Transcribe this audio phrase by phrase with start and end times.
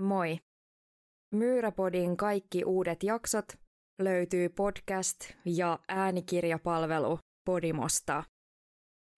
[0.00, 0.38] Moi!
[1.34, 3.44] Myyräpodin kaikki uudet jaksot
[3.98, 8.24] löytyy podcast- ja äänikirjapalvelu Podimosta.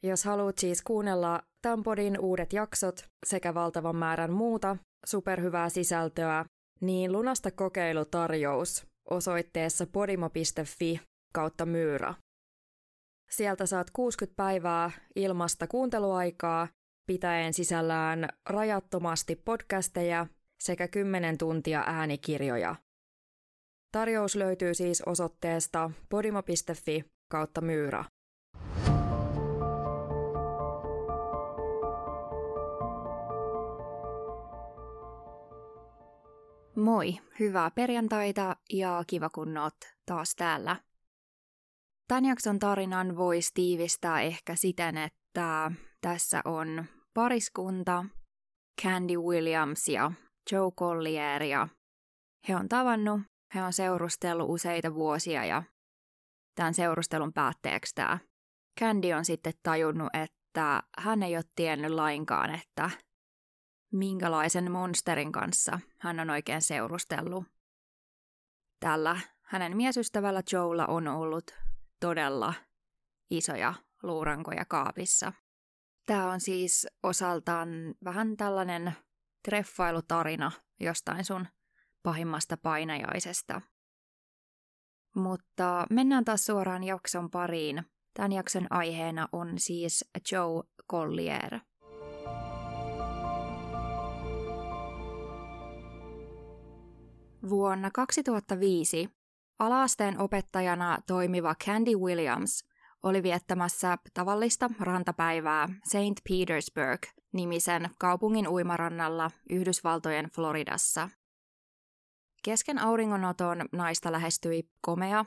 [0.03, 6.45] Jos haluat siis kuunnella tämän podin uudet jaksot sekä valtavan määrän muuta superhyvää sisältöä,
[6.81, 11.01] niin lunasta kokeilutarjous osoitteessa podimo.fi
[11.35, 12.15] kautta myyrä.
[13.31, 16.69] Sieltä saat 60 päivää ilmasta kuunteluaikaa,
[17.07, 20.27] pitäen sisällään rajattomasti podcasteja
[20.61, 22.77] sekä 10 tuntia äänikirjoja.
[23.93, 28.05] Tarjous löytyy siis osoitteesta podimo.fi kautta myyrä.
[36.77, 40.77] Moi, hyvää perjantaita ja kiva kun oot taas täällä.
[42.09, 48.05] Tämän jakson tarinan voisi tiivistää ehkä siten, että tässä on pariskunta,
[48.83, 50.13] Candy Williams ja
[50.53, 51.69] Joe Collier ja
[52.49, 53.21] he on tavannut,
[53.55, 55.63] he on seurustellut useita vuosia ja
[56.55, 58.19] tämän seurustelun päätteeksi tämä
[58.81, 62.91] Candy on sitten tajunnut, että hän ei ole tiennyt lainkaan, että
[63.93, 67.45] minkälaisen monsterin kanssa hän on oikein seurustellut.
[68.81, 71.51] Tällä hänen miesystävällä Joella on ollut
[72.01, 72.55] todella
[73.31, 75.33] isoja luurankoja kaapissa.
[76.07, 77.69] Tämä on siis osaltaan
[78.05, 78.93] vähän tällainen
[79.45, 81.47] treffailutarina jostain sun
[82.03, 83.61] pahimmasta painajaisesta.
[85.15, 87.83] Mutta mennään taas suoraan jakson pariin.
[88.15, 91.59] Tämän jakson aiheena on siis Joe Collier.
[97.49, 99.09] Vuonna 2005
[99.59, 102.65] alaasteen opettajana toimiva Candy Williams
[103.03, 106.25] oli viettämässä tavallista rantapäivää St.
[107.31, 111.09] Petersburg-nimisen kaupungin uimarannalla Yhdysvaltojen Floridassa.
[112.45, 115.25] Kesken auringonoton naista lähestyi komea,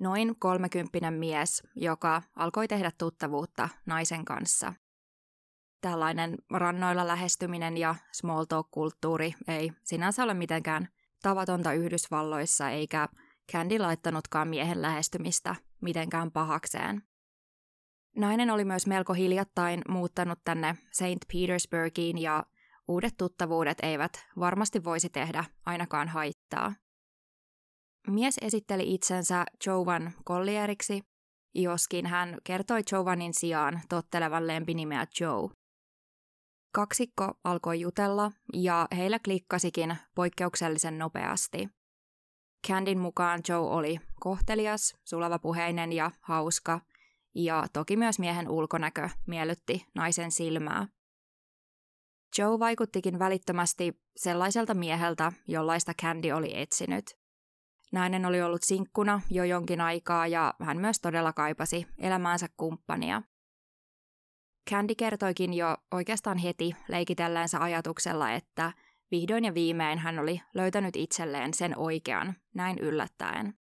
[0.00, 4.74] noin kolmekymppinen mies, joka alkoi tehdä tuttavuutta naisen kanssa.
[5.80, 10.88] Tällainen rannoilla lähestyminen ja small talk-kulttuuri ei sinänsä ole mitenkään
[11.22, 13.08] tavatonta Yhdysvalloissa, eikä
[13.52, 17.02] Candy laittanutkaan miehen lähestymistä mitenkään pahakseen.
[18.16, 21.28] Nainen oli myös melko hiljattain muuttanut tänne St.
[21.32, 22.44] Petersburgiin ja
[22.88, 26.74] uudet tuttavuudet eivät varmasti voisi tehdä ainakaan haittaa.
[28.06, 31.02] Mies esitteli itsensä Jovan Collieriksi,
[31.54, 35.48] joskin hän kertoi Jovanin sijaan tottelevan lempinimeä Joe.
[36.72, 41.68] Kaksikko alkoi jutella ja heillä klikkasikin poikkeuksellisen nopeasti.
[42.68, 46.80] Candin mukaan Joe oli kohtelias, sulavapuheinen ja hauska,
[47.34, 50.86] ja toki myös miehen ulkonäkö miellytti naisen silmää.
[52.38, 57.04] Joe vaikuttikin välittömästi sellaiselta mieheltä, jollaista Candy oli etsinyt.
[57.92, 63.22] Nainen oli ollut sinkkuna jo jonkin aikaa ja hän myös todella kaipasi elämäänsä kumppania.
[64.70, 68.72] Candy kertoikin jo oikeastaan heti leikitelleensä ajatuksella, että
[69.10, 73.54] vihdoin ja viimein hän oli löytänyt itselleen sen oikean, näin yllättäen.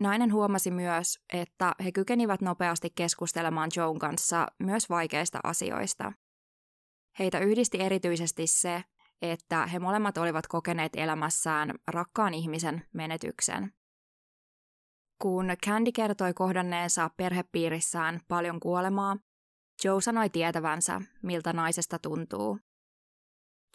[0.00, 6.12] Nainen huomasi myös, että he kykenivät nopeasti keskustelemaan Joan kanssa myös vaikeista asioista.
[7.18, 8.84] Heitä yhdisti erityisesti se,
[9.22, 13.72] että he molemmat olivat kokeneet elämässään rakkaan ihmisen menetyksen.
[15.22, 19.16] Kun Candy kertoi kohdanneensa perhepiirissään paljon kuolemaa,
[19.84, 22.58] Joe sanoi tietävänsä, miltä naisesta tuntuu.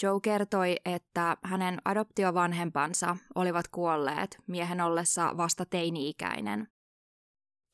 [0.04, 6.68] Joe kertoi, että hänen adoptiovanhempansa olivat kuolleet miehen ollessa vasta teini-ikäinen.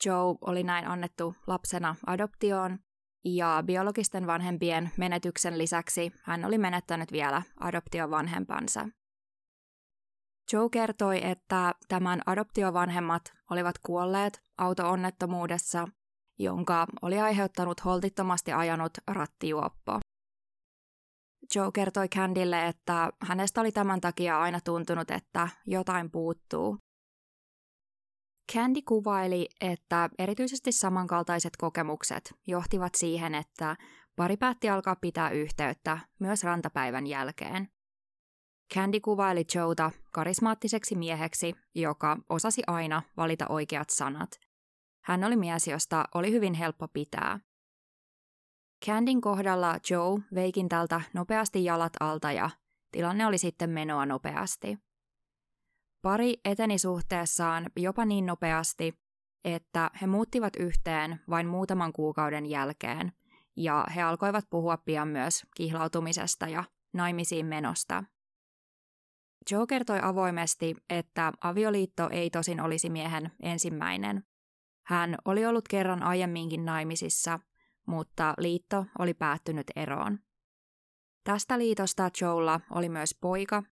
[0.05, 2.79] Joe oli näin annettu lapsena adoptioon,
[3.25, 8.89] ja biologisten vanhempien menetyksen lisäksi hän oli menettänyt vielä adoptiovanhempansa.
[10.53, 15.88] Joe kertoi, että tämän adoptiovanhemmat olivat kuolleet autoonnettomuudessa,
[16.39, 19.99] jonka oli aiheuttanut holtittomasti ajanut rattijuoppo.
[21.56, 26.77] Joe kertoi Candylle, että hänestä oli tämän takia aina tuntunut, että jotain puuttuu.
[28.53, 33.75] Candy kuvaili, että erityisesti samankaltaiset kokemukset johtivat siihen, että
[34.15, 37.68] pari päätti alkaa pitää yhteyttä myös rantapäivän jälkeen.
[38.74, 44.30] Candy kuvaili Joeta karismaattiseksi mieheksi, joka osasi aina valita oikeat sanat.
[45.03, 47.39] Hän oli mies, josta oli hyvin helppo pitää.
[48.86, 52.50] Candin kohdalla Joe veikin tältä nopeasti jalat alta ja
[52.92, 54.78] tilanne oli sitten menoa nopeasti.
[56.01, 59.00] Pari eteni suhteessaan jopa niin nopeasti,
[59.45, 63.12] että he muuttivat yhteen vain muutaman kuukauden jälkeen,
[63.56, 66.63] ja he alkoivat puhua pian myös kihlautumisesta ja
[66.94, 68.04] naimisiin menosta.
[69.51, 74.24] Joe kertoi avoimesti, että avioliitto ei tosin olisi miehen ensimmäinen.
[74.86, 77.39] Hän oli ollut kerran aiemminkin naimisissa,
[77.91, 80.19] mutta liitto oli päättynyt eroon.
[81.23, 83.63] Tästä liitosta Joella oli myös poika,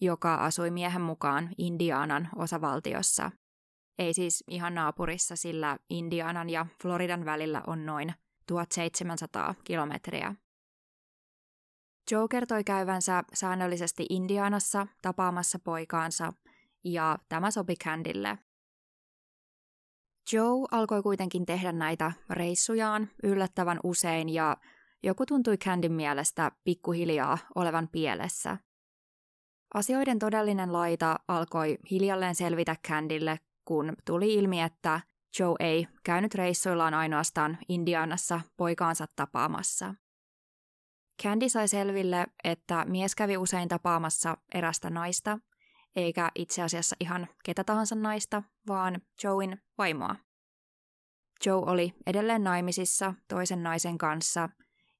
[0.00, 3.30] joka asui miehen mukaan Indianan osavaltiossa.
[3.98, 8.14] Ei siis ihan naapurissa, sillä Indianan ja Floridan välillä on noin
[8.46, 10.34] 1700 kilometriä.
[12.10, 16.32] Joe kertoi käyvänsä säännöllisesti Indianassa tapaamassa poikaansa,
[16.84, 18.38] ja tämä sopi Candylle.
[20.32, 24.56] Joe alkoi kuitenkin tehdä näitä reissujaan yllättävän usein ja
[25.02, 28.56] joku tuntui Candyn mielestä pikkuhiljaa olevan pielessä.
[29.74, 35.00] Asioiden todellinen laita alkoi hiljalleen selvitä Candylle, kun tuli ilmi, että
[35.38, 39.94] Joe ei käynyt reissuillaan ainoastaan Indianassa poikaansa tapaamassa.
[41.22, 45.38] Candy sai selville, että mies kävi usein tapaamassa erästä naista,
[45.98, 50.16] eikä itse asiassa ihan ketä tahansa naista, vaan Joein vaimoa.
[51.46, 54.48] Joe oli edelleen naimisissa toisen naisen kanssa,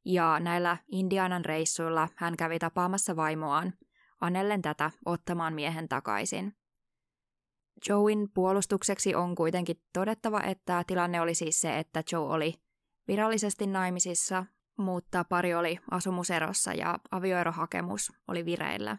[0.05, 3.75] ja näillä Indianan reissuilla hän kävi tapaamassa vaimoaan,
[4.21, 6.57] anellen tätä ottamaan miehen takaisin.
[7.89, 12.55] Joein puolustukseksi on kuitenkin todettava, että tilanne oli siis se, että Joe oli
[13.09, 14.45] virallisesti naimisissa,
[14.79, 18.97] mutta pari oli asumuserossa ja avioerohakemus oli vireillä.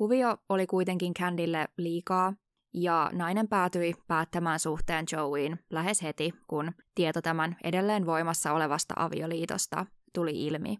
[0.00, 2.34] Kuvio oli kuitenkin Candylle liikaa,
[2.74, 9.86] ja nainen päätyi päättämään suhteen Joeyin lähes heti, kun tieto tämän edelleen voimassa olevasta avioliitosta
[10.14, 10.78] tuli ilmi.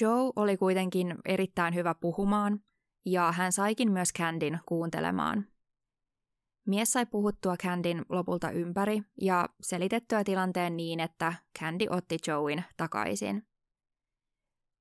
[0.00, 2.60] Joe oli kuitenkin erittäin hyvä puhumaan,
[3.06, 5.46] ja hän saikin myös Candin kuuntelemaan.
[6.66, 13.46] Mies sai puhuttua Candin lopulta ympäri ja selitettyä tilanteen niin, että Candy otti Joein takaisin.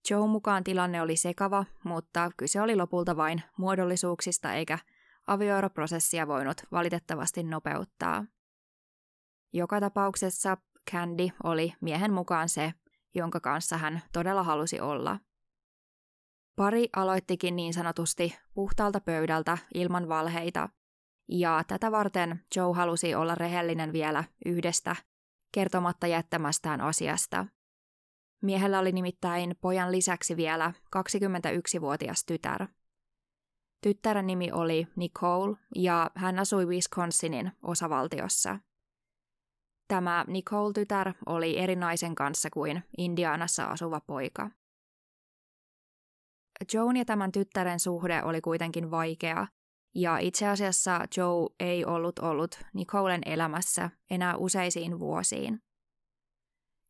[0.10, 4.80] Joe mukaan tilanne oli sekava, mutta kyse oli lopulta vain muodollisuuksista eikä
[5.28, 8.26] avioeroprosessia voinut valitettavasti nopeuttaa.
[9.54, 10.58] Joka tapauksessa
[10.92, 12.74] Candy oli miehen mukaan se,
[13.16, 15.20] jonka kanssa hän todella halusi olla.
[16.56, 20.70] Pari aloittikin niin sanotusti puhtaalta pöydältä ilman valheita,
[21.28, 24.96] ja tätä varten Joe halusi olla rehellinen vielä yhdestä
[25.52, 27.46] kertomatta jättämästään asiasta.
[28.42, 32.68] Miehellä oli nimittäin pojan lisäksi vielä 21-vuotias tytär.
[33.82, 38.60] Tyttären nimi oli Nicole ja hän asui Wisconsinin osavaltiossa.
[39.88, 44.50] Tämä Nicole-tytär oli eri naisen kanssa kuin Indianassa asuva poika.
[46.74, 49.48] Joan ja tämän tyttären suhde oli kuitenkin vaikea,
[49.96, 55.65] ja itse asiassa Joe ei ollut ollut Nicolen elämässä enää useisiin vuosiin.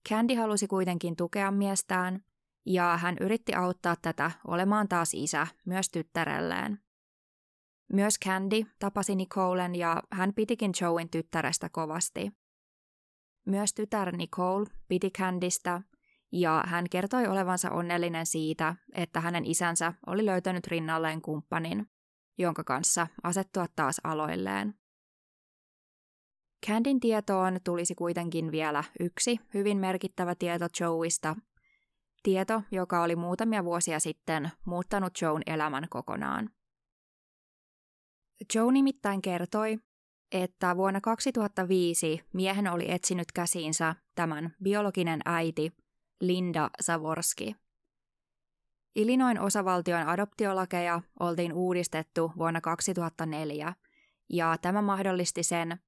[0.09, 2.23] Candy halusi kuitenkin tukea miestään,
[2.65, 6.79] ja hän yritti auttaa tätä olemaan taas isä myös tyttärelleen.
[7.93, 12.31] Myös Candy tapasi Nicolen ja hän pitikin Joein tyttärestä kovasti.
[13.45, 15.81] Myös tytär Nicole piti Candystä
[16.31, 21.87] ja hän kertoi olevansa onnellinen siitä, että hänen isänsä oli löytänyt rinnalleen kumppanin,
[22.37, 24.73] jonka kanssa asettua taas aloilleen.
[26.67, 31.35] Candin tietoon tulisi kuitenkin vielä yksi hyvin merkittävä tieto Joeista,
[32.23, 36.49] tieto, joka oli muutamia vuosia sitten muuttanut Joan elämän kokonaan.
[38.55, 39.79] Joe nimittäin kertoi,
[40.31, 45.73] että vuonna 2005 miehen oli etsinyt käsiinsä tämän biologinen äiti
[46.21, 47.55] Linda Savorski.
[48.95, 53.73] Illinoin osavaltion adoptiolakeja oltiin uudistettu vuonna 2004,
[54.29, 55.79] ja tämä mahdollisti sen,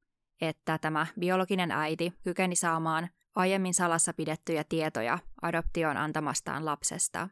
[0.42, 7.30] että tämä biologinen äiti kykeni saamaan aiemmin salassa pidettyjä tietoja adoptioon antamastaan lapsesta.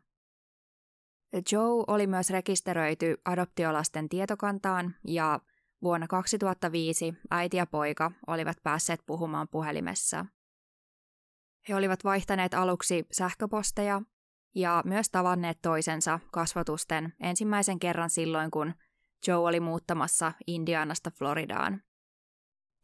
[1.52, 5.40] Joe oli myös rekisteröity adoptiolasten tietokantaan ja
[5.82, 10.26] vuonna 2005 äiti ja poika olivat päässeet puhumaan puhelimessa.
[11.70, 14.02] He olivat vaihtaneet aluksi sähköposteja
[14.56, 18.74] ja myös tavanneet toisensa kasvatusten ensimmäisen kerran silloin, kun
[19.28, 21.82] Joe oli muuttamassa Indianasta Floridaan.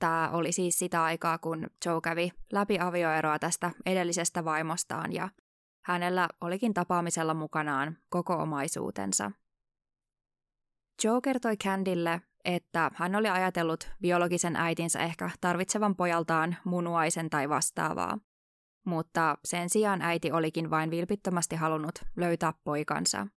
[0.01, 5.29] Tämä oli siis sitä aikaa, kun Joe kävi läpi avioeroa tästä edellisestä vaimostaan ja
[5.85, 9.31] hänellä olikin tapaamisella mukanaan koko omaisuutensa.
[11.03, 18.17] Joe kertoi Candylle, että hän oli ajatellut biologisen äitinsä ehkä tarvitsevan pojaltaan munuaisen tai vastaavaa.
[18.85, 23.27] Mutta sen sijaan äiti olikin vain vilpittömästi halunnut löytää poikansa.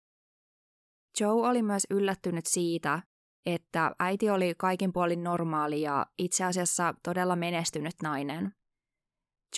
[1.20, 3.02] Joe oli myös yllättynyt siitä,
[3.46, 8.54] että äiti oli kaikin puolin normaali ja itse asiassa todella menestynyt nainen.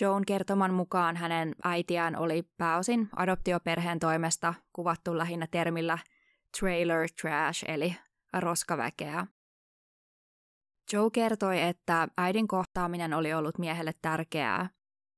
[0.01, 5.97] Joan kertoman mukaan hänen äitiään oli pääosin adoptioperheen toimesta kuvattu lähinnä termillä
[6.59, 7.95] trailer trash eli
[8.39, 9.27] roskaväkeä.
[10.93, 14.69] Joe kertoi, että äidin kohtaaminen oli ollut miehelle tärkeää,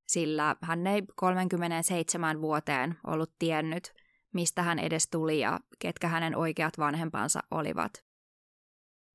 [0.07, 3.93] sillä hän ei 37 vuoteen ollut tiennyt,
[4.33, 8.08] mistä hän edes tuli ja ketkä hänen oikeat vanhempansa olivat.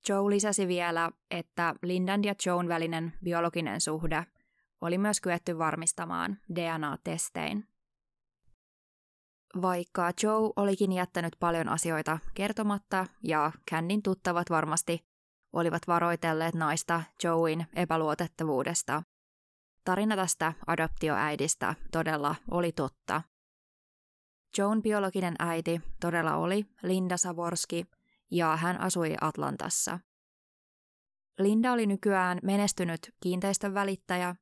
[0.08, 4.26] Joe lisäsi vielä, että Lindan ja Joan välinen biologinen suhde
[4.80, 7.68] oli myös kyetty varmistamaan DNA-testein.
[9.62, 15.04] Vaikka Joe olikin jättänyt paljon asioita kertomatta ja Candin tuttavat varmasti
[15.52, 19.02] olivat varoitelleet naista Joein epäluotettavuudesta,
[19.84, 23.22] tarina tästä adoptioäidistä todella oli totta.
[24.58, 27.86] Joan biologinen äiti todella oli Linda Savorski
[28.30, 29.98] ja hän asui Atlantassa.
[31.38, 34.34] Linda oli nykyään menestynyt kiinteistön välittäjä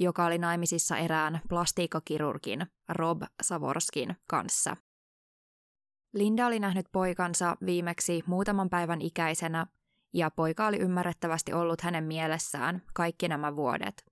[0.00, 4.76] joka oli naimisissa erään plastiikkakirurgin Rob Savorskin kanssa.
[6.14, 9.66] Linda oli nähnyt poikansa viimeksi muutaman päivän ikäisenä,
[10.14, 14.04] ja poika oli ymmärrettävästi ollut hänen mielessään kaikki nämä vuodet.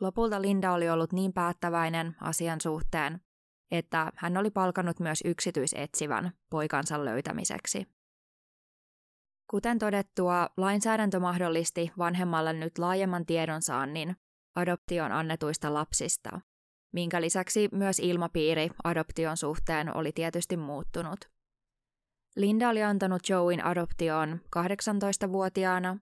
[0.00, 3.20] Lopulta Linda oli ollut niin päättäväinen asian suhteen,
[3.70, 7.97] että hän oli palkannut myös yksityisetsivän poikansa löytämiseksi.
[9.50, 14.16] Kuten todettua, lainsäädäntö mahdollisti vanhemmalle nyt laajemman tiedonsaannin
[14.54, 16.40] adoption annetuista lapsista,
[16.92, 21.30] minkä lisäksi myös ilmapiiri adoption suhteen oli tietysti muuttunut.
[22.36, 25.98] Linda oli antanut Joein adoptioon 18-vuotiaana.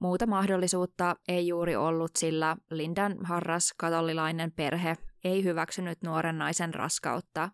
[0.00, 7.50] Muuta mahdollisuutta ei juuri ollut, sillä Lindan harras katolilainen perhe ei hyväksynyt nuoren naisen raskautta,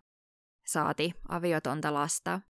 [0.67, 2.41] saati aviotonta lasta.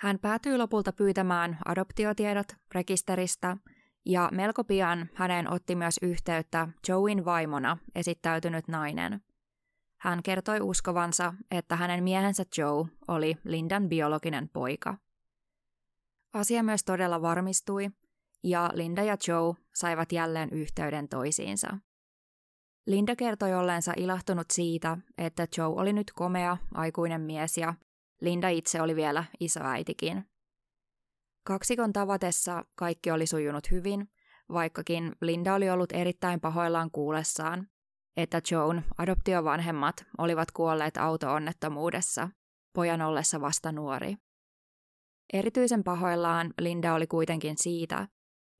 [0.00, 3.56] Hän päätyi lopulta pyytämään adoptiotiedot rekisteristä–
[4.06, 9.20] ja melko pian hänen otti myös yhteyttä Joein vaimona esittäytynyt nainen.
[10.00, 14.96] Hän kertoi uskovansa, että hänen miehensä Joe oli Lindan biologinen poika.
[16.32, 17.90] Asia myös todella varmistui,
[18.44, 21.78] ja Linda ja Joe saivat jälleen yhteyden toisiinsa.
[22.86, 27.74] Linda kertoi olleensa ilahtunut siitä, että Joe oli nyt komea, aikuinen mies ja
[28.20, 30.24] Linda itse oli vielä isoäitikin.
[31.46, 34.10] Kaksikon tavatessa kaikki oli sujunut hyvin,
[34.52, 37.68] vaikkakin Linda oli ollut erittäin pahoillaan kuulessaan,
[38.16, 42.28] että Joan adoptiovanhemmat olivat kuolleet auto-onnettomuudessa,
[42.72, 44.16] pojan ollessa vasta nuori.
[45.32, 48.08] Erityisen pahoillaan Linda oli kuitenkin siitä,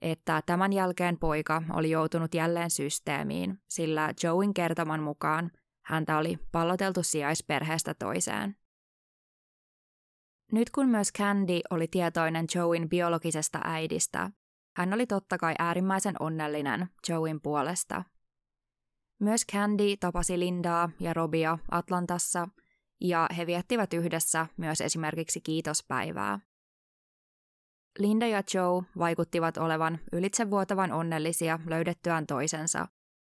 [0.02, 5.50] että tämän jälkeen poika oli joutunut jälleen systeemiin, sillä Joein kertoman mukaan
[5.84, 8.56] häntä oli palloteltu sijaisperheestä toiseen.
[10.52, 14.30] Nyt kun myös Candy oli tietoinen Joein biologisesta äidistä,
[14.76, 18.04] hän oli totta kai äärimmäisen onnellinen Joein puolesta.
[19.20, 22.48] Myös Candy tapasi Lindaa ja Robia Atlantassa,
[23.00, 26.40] ja he viettivät yhdessä myös esimerkiksi kiitospäivää.
[27.98, 32.88] Linda ja Joe vaikuttivat olevan ylitsevuotavan onnellisia löydettyään toisensa,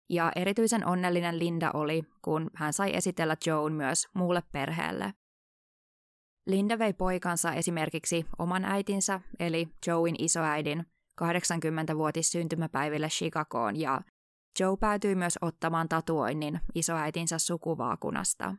[0.08, 5.14] ja erityisen onnellinen Linda oli, kun hän sai esitellä Joan myös muulle perheelle.
[6.50, 10.86] Linda vei poikansa esimerkiksi oman äitinsä, eli Joein isoäidin,
[11.22, 14.00] 80-vuotis syntymäpäiville Chicagoon ja
[14.60, 18.54] Joe päätyi myös ottamaan tatuoinnin isoäitinsä sukuvaakunasta.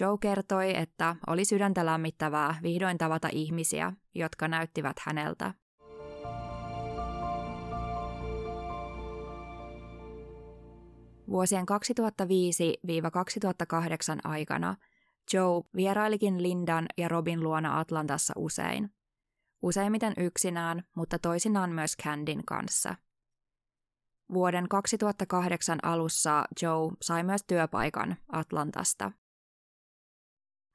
[0.00, 5.54] Joe kertoi, että oli sydäntä lämmittävää vihdoin tavata ihmisiä, jotka näyttivät häneltä.
[11.28, 11.66] Vuosien 2005-2008
[14.24, 14.76] aikana
[15.32, 18.90] Joe vierailikin Lindan ja Robin luona Atlantassa usein.
[19.62, 22.94] Useimmiten yksinään, mutta toisinaan myös Candin kanssa.
[24.32, 29.12] Vuoden 2008 alussa Joe sai myös työpaikan Atlantasta.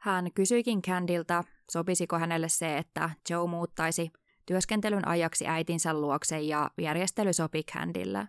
[0.01, 4.12] Hän kysyikin Candilta, sopisiko hänelle se, että Joe muuttaisi
[4.46, 8.27] työskentelyn ajaksi äitinsä luokse ja järjestely sopi Candille.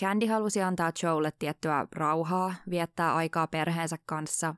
[0.00, 4.54] Candy halusi antaa Joelle tiettyä rauhaa, viettää aikaa perheensä kanssa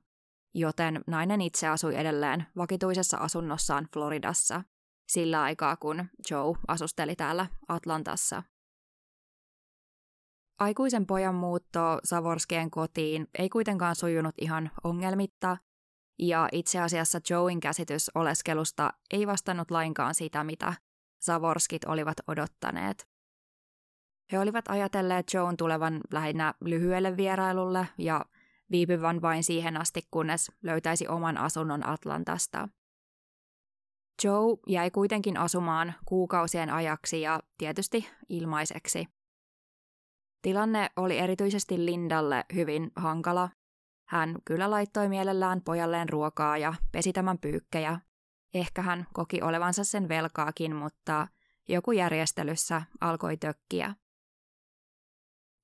[0.55, 4.63] joten nainen itse asui edelleen vakituisessa asunnossaan Floridassa
[5.09, 8.43] sillä aikaa, kun Joe asusteli täällä Atlantassa.
[10.59, 15.57] Aikuisen pojan muutto Savorskien kotiin ei kuitenkaan sujunut ihan ongelmitta,
[16.19, 20.75] ja itse asiassa Joein käsitys oleskelusta ei vastannut lainkaan sitä, mitä
[21.21, 23.09] Savorskit olivat odottaneet.
[24.33, 28.25] He olivat ajatelleet Joan tulevan lähinnä lyhyelle vierailulle ja
[28.73, 32.69] viipyvän vain siihen asti, kunnes löytäisi oman asunnon Atlantasta.
[34.25, 39.09] Joe jäi kuitenkin asumaan kuukausien ajaksi ja tietysti ilmaiseksi.
[40.43, 43.51] Tilanne oli erityisesti Lindalle hyvin hankala.
[44.09, 48.01] Hän kyllä laittoi mielellään pojalleen ruokaa ja pesi tämän pyykkejä.
[48.55, 51.29] Ehkä hän koki olevansa sen velkaakin, mutta
[51.69, 53.95] joku järjestelyssä alkoi tökkiä.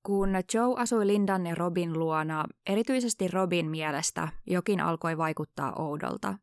[0.02, 6.38] Kun Joe asui Lindan ja Robin luona, erityisesti Robin mielestä jokin alkoi vaikuttaa oudolta.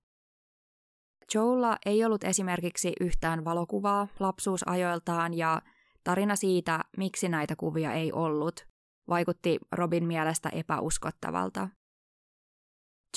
[1.33, 5.61] Joella ei ollut esimerkiksi yhtään valokuvaa lapsuusajoiltaan ja
[6.03, 8.67] tarina siitä, miksi näitä kuvia ei ollut,
[9.09, 11.69] vaikutti Robin mielestä epäuskottavalta.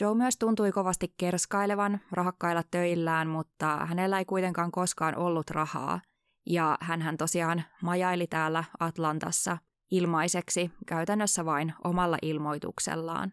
[0.00, 6.00] Joe myös tuntui kovasti kerskailevan rahakkailla töillään, mutta hänellä ei kuitenkaan koskaan ollut rahaa,
[6.46, 9.58] ja hän tosiaan majaili täällä Atlantassa
[9.90, 13.32] ilmaiseksi käytännössä vain omalla ilmoituksellaan.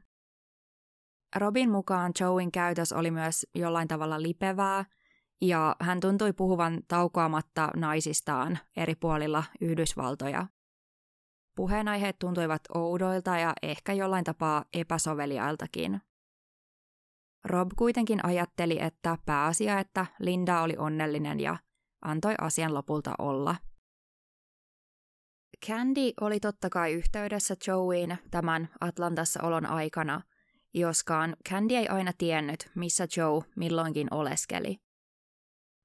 [1.35, 4.85] Robin mukaan Joein käytös oli myös jollain tavalla lipevää,
[5.41, 10.47] ja hän tuntui puhuvan taukoamatta naisistaan eri puolilla Yhdysvaltoja.
[11.55, 16.01] Puheenaiheet tuntuivat oudoilta ja ehkä jollain tapaa epäsoveliailtakin.
[17.45, 21.57] Rob kuitenkin ajatteli, että pääasia, että Linda oli onnellinen ja
[22.01, 23.55] antoi asian lopulta olla.
[25.67, 30.21] Candy oli totta kai yhteydessä Joeyin tämän Atlantassa olon aikana,
[30.73, 34.77] joskaan Candy ei aina tiennyt, missä Joe milloinkin oleskeli.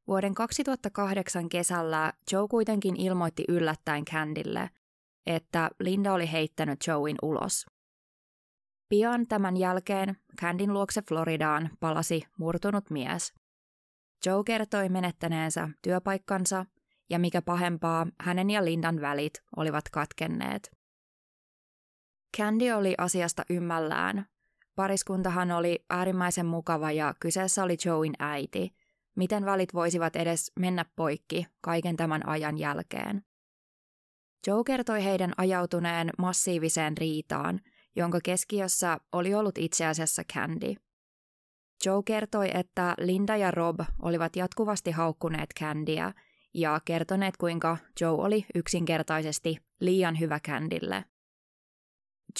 [0.07, 4.71] Vuoden 2008 kesällä Joe kuitenkin ilmoitti yllättäen Candylle,
[5.27, 7.67] että Linda oli heittänyt Joein ulos.
[8.89, 13.33] Pian tämän jälkeen Candyn luokse Floridaan palasi murtunut mies.
[14.27, 16.67] Joe kertoi menettäneensä työpaikkansa
[17.11, 20.71] ja mikä pahempaa, hänen ja Lindan välit olivat katkenneet.
[22.37, 24.27] Candy oli asiasta ymmällään.
[24.77, 28.75] Pariskuntahan oli äärimmäisen mukava ja kyseessä oli Joein äiti.
[29.17, 33.23] Miten välit voisivat edes mennä poikki kaiken tämän ajan jälkeen?
[34.47, 37.61] Joe kertoi heidän ajautuneen massiiviseen riitaan,
[37.97, 40.75] jonka keskiössä oli ollut itse asiassa Candy.
[41.85, 46.13] Joe kertoi, että Linda ja Rob olivat jatkuvasti haukkuneet Candyä
[46.55, 51.05] ja kertoneet, kuinka Joe oli yksinkertaisesti liian hyvä Candylle.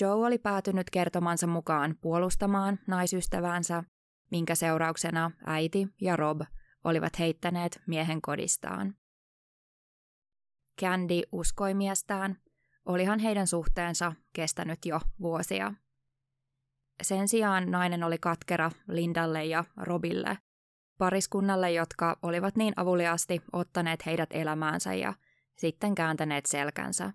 [0.01, 3.85] Joe oli päätynyt kertomansa mukaan puolustamaan naisystävänsä,
[4.31, 6.41] minkä seurauksena äiti ja Rob
[6.85, 8.95] olivat heittäneet miehen kodistaan.
[10.81, 12.39] Candy uskoi miestään,
[12.85, 15.75] olihan heidän suhteensa kestänyt jo vuosia.
[17.03, 20.39] Sen sijaan nainen oli katkera Lindalle ja Robille,
[21.01, 25.15] pariskunnalle, jotka olivat niin avuliasti ottaneet heidät elämäänsä ja
[25.59, 27.13] sitten kääntäneet selkänsä.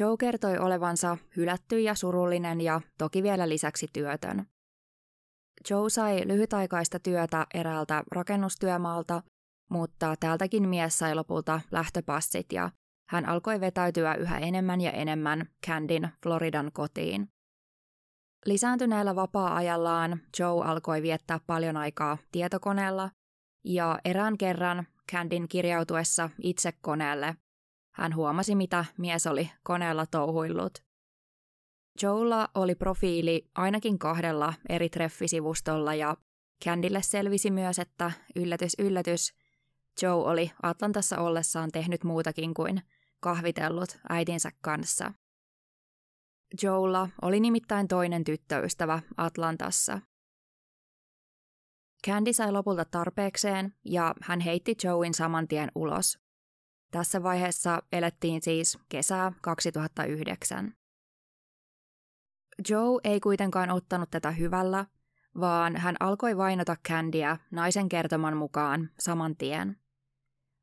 [0.00, 4.46] Joe kertoi olevansa hylätty ja surullinen ja toki vielä lisäksi työtön.
[5.70, 9.22] Joe sai lyhytaikaista työtä eräältä rakennustyömaalta,
[9.70, 12.70] mutta täältäkin mies sai lopulta lähtöpassit ja
[13.08, 17.28] hän alkoi vetäytyä yhä enemmän ja enemmän Candin Floridan kotiin.
[18.46, 23.10] Lisääntyneellä vapaa-ajallaan Joe alkoi viettää paljon aikaa tietokoneella,
[23.64, 27.36] ja erään kerran Candin kirjautuessa itse koneelle
[27.94, 30.82] hän huomasi, mitä mies oli koneella touhuillut.
[32.02, 36.16] Joella oli profiili ainakin kahdella eri treffisivustolla ja
[36.64, 39.34] Candylle selvisi myös, että yllätys yllätys,
[40.02, 42.82] Joe oli Atlantassa ollessaan tehnyt muutakin kuin
[43.20, 45.12] kahvitellut äitinsä kanssa.
[46.62, 50.00] Joella oli nimittäin toinen tyttöystävä Atlantassa.
[52.06, 56.18] Candy sai lopulta tarpeekseen ja hän heitti Joein saman tien ulos.
[56.90, 60.74] Tässä vaiheessa elettiin siis kesää 2009.
[62.68, 64.86] Joe ei kuitenkaan ottanut tätä hyvällä,
[65.40, 69.76] vaan hän alkoi vainota Candyä naisen kertoman mukaan saman tien.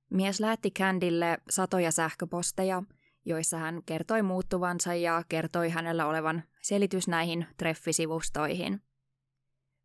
[0.10, 2.84] Mies lähetti Candylle satoja sähköposteja,
[3.26, 8.82] joissa hän kertoi muuttuvansa ja kertoi hänellä olevan selitys näihin treffisivustoihin.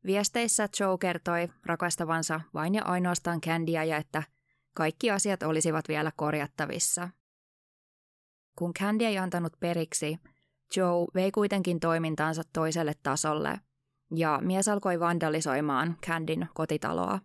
[0.06, 4.22] Viesteissä Joe kertoi rakastavansa vain ja ainoastaan Candyä ja että
[4.74, 7.08] kaikki asiat olisivat vielä korjattavissa.
[8.58, 10.18] Kun Candy ei antanut periksi,
[10.76, 13.60] Joe vei kuitenkin toimintaansa toiselle tasolle,
[14.14, 17.20] ja mies alkoi vandalisoimaan Candyn kotitaloa.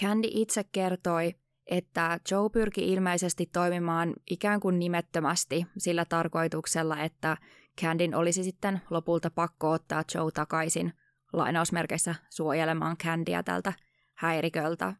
[0.00, 1.34] Candy itse kertoi,
[1.70, 7.36] että Joe pyrki ilmeisesti toimimaan ikään kuin nimettömästi sillä tarkoituksella, että
[7.80, 10.92] Candin olisi sitten lopulta pakko ottaa Joe takaisin
[11.32, 13.72] lainausmerkeissä suojelemaan Candyä tältä
[14.14, 14.94] häiriköltä.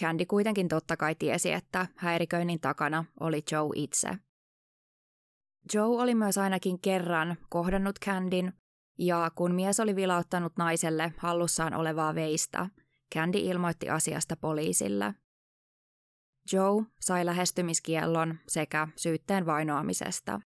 [0.00, 4.08] Candy kuitenkin totta kai tiesi, että häiriköinnin takana oli Joe itse.
[5.74, 8.52] Joe oli myös ainakin kerran kohdannut Candin,
[8.98, 12.66] ja kun mies oli vilauttanut naiselle hallussaan olevaa veistä,
[13.14, 15.14] Candy ilmoitti asiasta poliisille.
[16.52, 20.40] Joe sai lähestymiskiellon sekä syytteen vainoamisesta.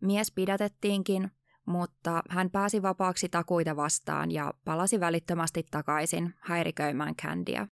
[0.00, 1.30] Mies pidätettiinkin,
[1.66, 7.68] mutta hän pääsi vapaaksi takuita vastaan ja palasi välittömästi takaisin häiriköimään Candya.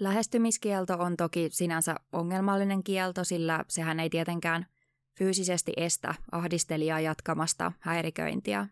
[0.00, 4.66] Lähestymiskielto on toki sinänsä ongelmallinen kielto, sillä sehän ei tietenkään
[5.18, 8.68] fyysisesti estä ahdistelijaa jatkamasta häiriköintiä.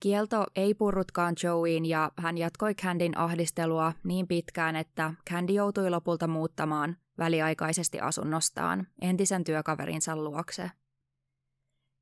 [0.00, 6.26] Kielto ei purrutkaan Joeyin ja hän jatkoi Candin ahdistelua niin pitkään, että Candy joutui lopulta
[6.26, 10.70] muuttamaan väliaikaisesti asunnostaan entisen työkaverinsa luokse.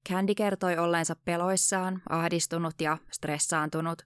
[0.09, 4.03] Candy kertoi olleensa peloissaan, ahdistunut ja stressaantunut,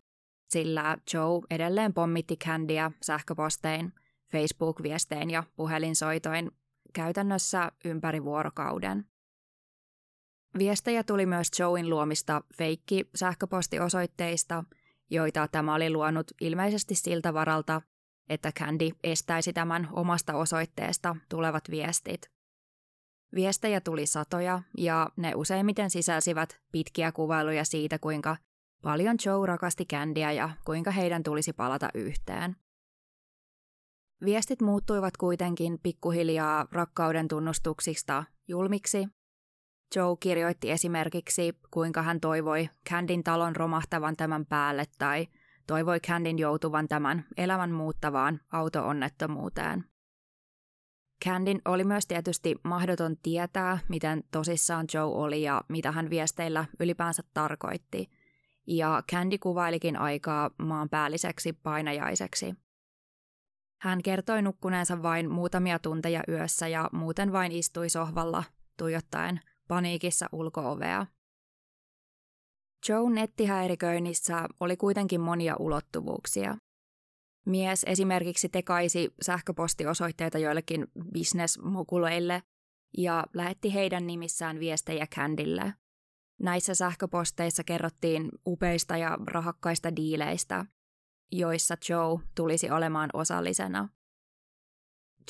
[0.48, 3.92] sillä Joe edelleen pommitti Candyä sähköpostein,
[4.32, 6.50] Facebook-viestein ja puhelinsoitoin
[6.92, 9.11] käytännössä ympäri vuorokauden.
[10.58, 14.64] Viestejä tuli myös Joein luomista feikki sähköpostiosoitteista,
[15.10, 17.82] joita tämä oli luonut ilmeisesti siltä varalta,
[18.28, 22.30] että Candy estäisi tämän omasta osoitteesta tulevat viestit.
[23.34, 28.36] Viestejä tuli satoja ja ne useimmiten sisälsivät pitkiä kuvailuja siitä, kuinka
[28.82, 32.56] paljon Joe rakasti Candyä ja kuinka heidän tulisi palata yhteen.
[34.24, 39.08] Viestit muuttuivat kuitenkin pikkuhiljaa rakkauden tunnustuksista julmiksi.
[39.96, 45.26] Joe kirjoitti esimerkiksi, kuinka hän toivoi Candin talon romahtavan tämän päälle tai
[45.66, 49.84] toivoi Candin joutuvan tämän elämän muuttavaan autoonnettomuuteen.
[51.24, 57.22] Candin oli myös tietysti mahdoton tietää, miten tosissaan Joe oli ja mitä hän viesteillä ylipäänsä
[57.34, 58.10] tarkoitti.
[58.66, 62.54] Ja Candy kuvailikin aikaa maanpäälliseksi painajaiseksi.
[63.80, 68.44] Hän kertoi nukkuneensa vain muutamia tunteja yössä ja muuten vain istui sohvalla,
[68.76, 69.40] tuijottaen
[69.72, 71.06] paniikissa ulkoovea.
[72.88, 76.56] Joe nettihäiriköinnissä oli kuitenkin monia ulottuvuuksia.
[77.46, 82.42] Mies esimerkiksi tekaisi sähköpostiosoitteita joillekin bisnesmokuleille
[82.98, 85.74] ja lähetti heidän nimissään viestejä Candille.
[86.40, 90.66] Näissä sähköposteissa kerrottiin upeista ja rahakkaista diileistä,
[91.32, 93.88] joissa Joe tulisi olemaan osallisena.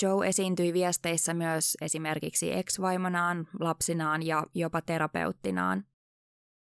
[0.03, 5.85] Joe esiintyi viesteissä myös esimerkiksi ex-vaimonaan, lapsinaan ja jopa terapeuttinaan.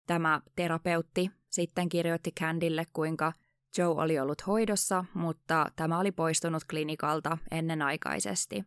[0.07, 3.33] Tämä terapeutti sitten kirjoitti Candille, kuinka
[3.79, 8.65] Joe oli ollut hoidossa, mutta tämä oli poistunut klinikalta ennenaikaisesti.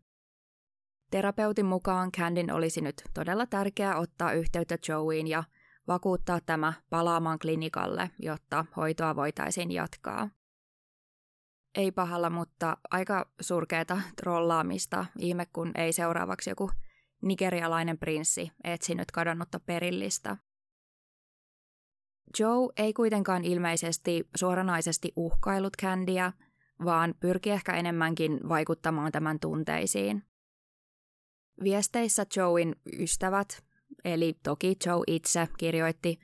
[1.12, 5.44] Terapeutin mukaan Candin olisi nyt todella tärkeää ottaa yhteyttä Joeyin ja
[5.88, 10.30] vakuuttaa tämä palaamaan klinikalle, jotta hoitoa voitaisiin jatkaa.
[11.76, 15.06] Ei pahalla, mutta aika surkeata trollaamista.
[15.20, 16.72] Ihme, kun ei seuraavaksi joku
[17.22, 20.38] nigerialainen prinssi etsinyt kadonnutta perillistä.
[22.40, 26.34] Joe ei kuitenkaan ilmeisesti suoranaisesti uhkailut Candyä,
[26.86, 30.24] vaan pyrki ehkä enemmänkin vaikuttamaan tämän tunteisiin.
[31.64, 33.64] Viesteissä Joein ystävät,
[34.06, 36.20] eli toki Joe itse, kirjoitti,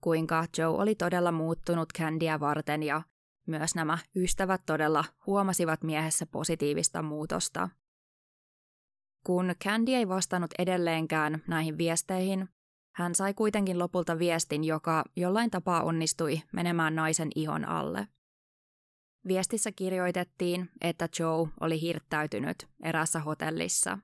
[0.00, 3.02] kuinka Joe oli todella muuttunut Candyä varten ja
[3.50, 7.68] myös nämä ystävät todella huomasivat miehessä positiivista muutosta.
[9.24, 12.48] Kun Candy ei vastannut edelleenkään näihin viesteihin,
[12.92, 18.08] hän sai kuitenkin lopulta viestin, joka jollain tapaa onnistui menemään naisen ihon alle.
[19.28, 23.98] Viestissä kirjoitettiin, että Joe oli hirttäytynyt erässä hotellissa.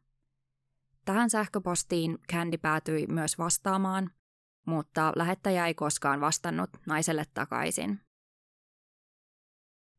[1.04, 4.10] Tähän sähköpostiin Candy päätyi myös vastaamaan,
[4.66, 8.05] mutta lähettäjä ei koskaan vastannut naiselle takaisin.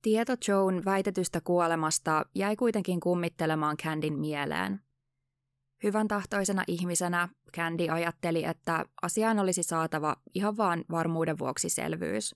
[0.02, 4.80] Tieto Joan väitetystä kuolemasta jäi kuitenkin kummittelemaan Candin mieleen.
[5.84, 12.36] Hyvän tahtoisena ihmisenä Candy ajatteli, että asiaan olisi saatava ihan vaan varmuuden vuoksi selvyys.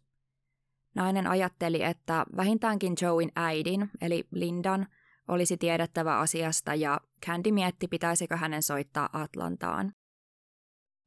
[0.95, 4.87] Nainen ajatteli, että vähintäänkin Joein äidin, eli Lindan,
[5.27, 9.93] olisi tiedettävä asiasta ja Candy mietti, pitäisikö hänen soittaa Atlantaan.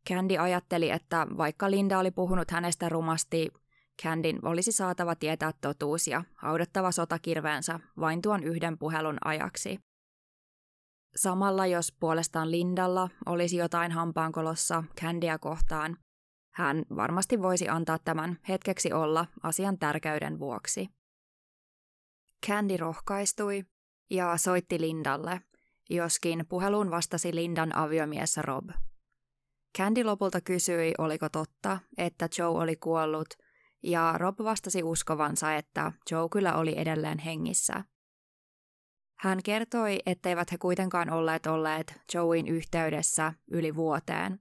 [0.08, 3.48] Candy ajatteli, että vaikka Linda oli puhunut hänestä rumasti,
[4.02, 9.78] Candin olisi saatava tietää totuus ja haudattava sotakirveensä vain tuon yhden puhelun ajaksi.
[11.16, 15.96] Samalla jos puolestaan Lindalla olisi jotain hampaankolossa Candia kohtaan,
[16.54, 20.88] hän varmasti voisi antaa tämän hetkeksi olla asian tärkeyden vuoksi.
[22.46, 23.64] Candy rohkaistui
[24.10, 25.40] ja soitti Lindalle,
[25.90, 28.70] joskin puheluun vastasi Lindan aviomies Rob.
[29.78, 33.28] Candy lopulta kysyi, oliko totta, että Joe oli kuollut,
[33.84, 37.84] ja Rob vastasi uskovansa, että Joe kyllä oli edelleen hengissä.
[39.18, 44.40] Hän kertoi, etteivät he kuitenkaan olleet olleet Joein yhteydessä yli vuoteen.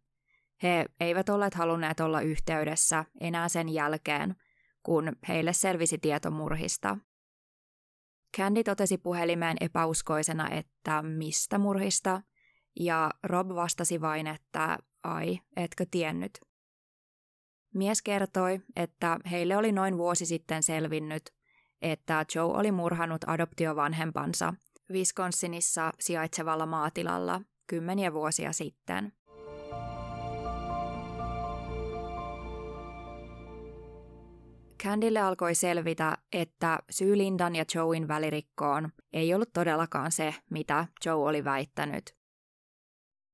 [0.63, 4.35] He eivät olleet halunneet olla yhteydessä enää sen jälkeen,
[4.83, 6.97] kun heille selvisi tieto murhista.
[8.37, 12.21] Candy totesi puhelimeen epäuskoisena, että mistä murhista,
[12.79, 16.52] ja Rob vastasi vain, että ai, etkö tiennyt.
[17.73, 21.33] Mies kertoi, että heille oli noin vuosi sitten selvinnyt,
[21.81, 24.53] että Joe oli murhannut adoptiovanhempansa
[24.91, 29.13] Wisconsinissa sijaitsevalla maatilalla kymmeniä vuosia sitten.
[34.83, 41.15] Candylle alkoi selvitä, että syy Lindan ja Joein välirikkoon ei ollut todellakaan se, mitä Joe
[41.29, 42.15] oli väittänyt.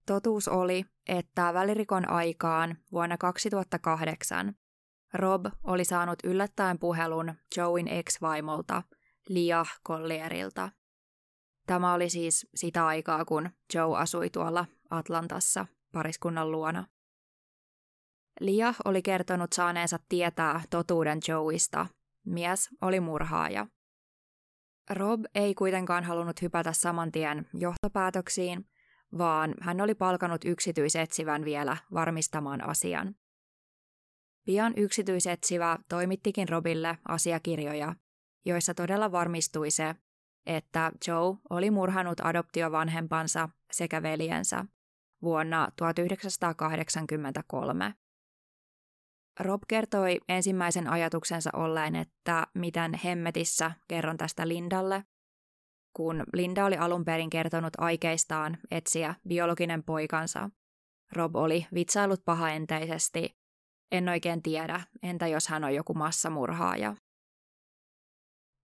[0.06, 4.56] Totuus oli, että välirikon aikaan vuonna 2008
[5.14, 8.84] Rob oli saanut yllättäen puhelun Joein ex-vaimolta,
[9.30, 10.70] Lia Collierilta.
[11.68, 16.86] Tämä oli siis sitä aikaa, kun Joe asui tuolla Atlantassa pariskunnan luona.
[18.40, 21.86] Lia oli kertonut saaneensa tietää totuuden Joeista.
[22.26, 23.68] Mies oli murhaaja.
[24.90, 28.66] Rob ei kuitenkaan halunnut hypätä saman tien johtopäätöksiin,
[29.18, 33.16] vaan hän oli palkanut yksityisetsivän vielä varmistamaan asian.
[34.46, 37.96] Pian yksityisetsivä toimittikin Robille asiakirjoja,
[38.46, 39.96] joissa todella varmistui se,
[40.46, 44.66] että Joe oli murhanut adoptiovanhempansa sekä veljensä
[45.22, 47.94] vuonna 1983.
[49.40, 55.04] Rob kertoi ensimmäisen ajatuksensa olleen, että miten hemmetissä kerron tästä Lindalle,
[55.94, 60.50] kun Linda oli alun perin kertonut aikeistaan etsiä biologinen poikansa.
[61.12, 63.38] Rob oli vitsailut pahaenteisesti.
[63.92, 66.96] En oikein tiedä, entä jos hän on joku massamurhaaja.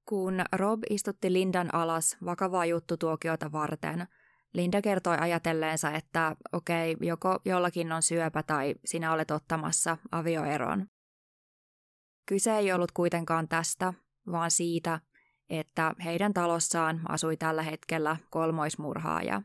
[0.09, 4.07] Kun Rob istutti Lindan alas vakavaa juttutuokiota varten,
[4.53, 10.87] Linda kertoi ajatelleensa, että okei, okay, joko jollakin on syöpä tai sinä olet ottamassa avioeron.
[12.25, 13.93] Kyse ei ollut kuitenkaan tästä,
[14.31, 14.99] vaan siitä,
[15.49, 19.41] että heidän talossaan asui tällä hetkellä kolmoismurhaaja.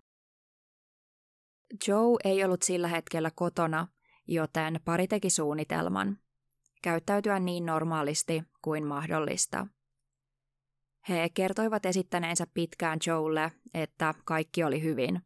[1.88, 3.88] Joe ei ollut sillä hetkellä kotona,
[4.28, 6.18] joten pari teki suunnitelman.
[6.82, 9.66] Käyttäytyä niin normaalisti kuin mahdollista–
[11.08, 15.22] he kertoivat esittäneensä pitkään Joelle, että kaikki oli hyvin.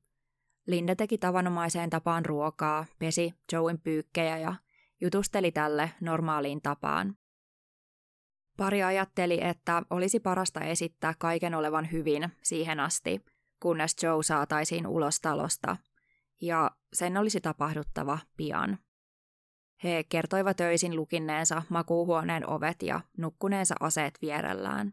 [0.66, 4.54] Linda teki tavanomaiseen tapaan ruokaa, pesi Joen pyykkejä ja
[5.00, 7.16] jutusteli tälle normaaliin tapaan.
[8.56, 13.24] Pari ajatteli, että olisi parasta esittää kaiken olevan hyvin siihen asti,
[13.60, 15.76] kunnes Joe saataisiin ulos talosta,
[16.40, 18.78] ja sen olisi tapahduttava pian.
[19.84, 24.92] He kertoivat öisin lukinneensa makuuhuoneen ovet ja nukkuneensa aseet vierellään.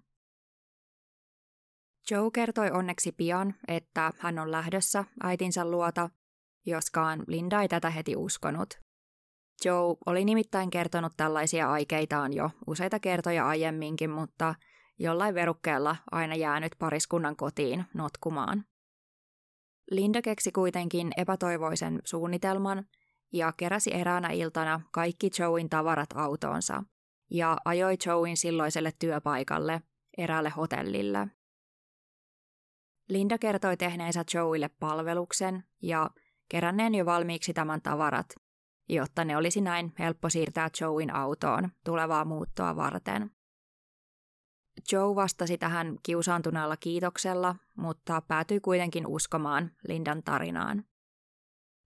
[2.12, 6.10] Joe kertoi onneksi pian, että hän on lähdössä äitinsä luota,
[6.65, 8.80] joskaan Linda ei tätä heti uskonut.
[9.65, 14.56] Joe oli nimittäin kertonut tällaisia aikeitaan jo useita kertoja aiemminkin, mutta
[15.00, 18.65] jollain verukkeella aina jäänyt pariskunnan kotiin notkumaan.
[19.91, 22.86] Linda keksi kuitenkin epätoivoisen suunnitelman
[23.34, 26.84] ja keräsi eräänä iltana kaikki Joein tavarat autoonsa
[27.32, 29.82] ja ajoi Joein silloiselle työpaikalle,
[30.17, 31.28] eräälle hotellille.
[33.10, 36.10] Linda kertoi tehneensä Joeille palveluksen ja
[36.50, 38.36] keränneen jo valmiiksi tämän tavarat,
[38.89, 43.32] jotta ne olisi näin helppo siirtää Joein autoon tulevaa muuttoa varten.
[44.91, 50.84] Joe vastasi tähän kiusaantuneella kiitoksella, mutta päätyi kuitenkin uskomaan Lindan tarinaan.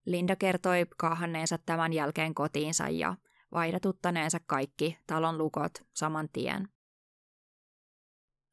[0.06, 3.16] Linda kertoi kaahanneensa tämän jälkeen kotiinsa ja
[3.52, 6.70] vaihdatuttaneensa kaikki talon lukot saman tien.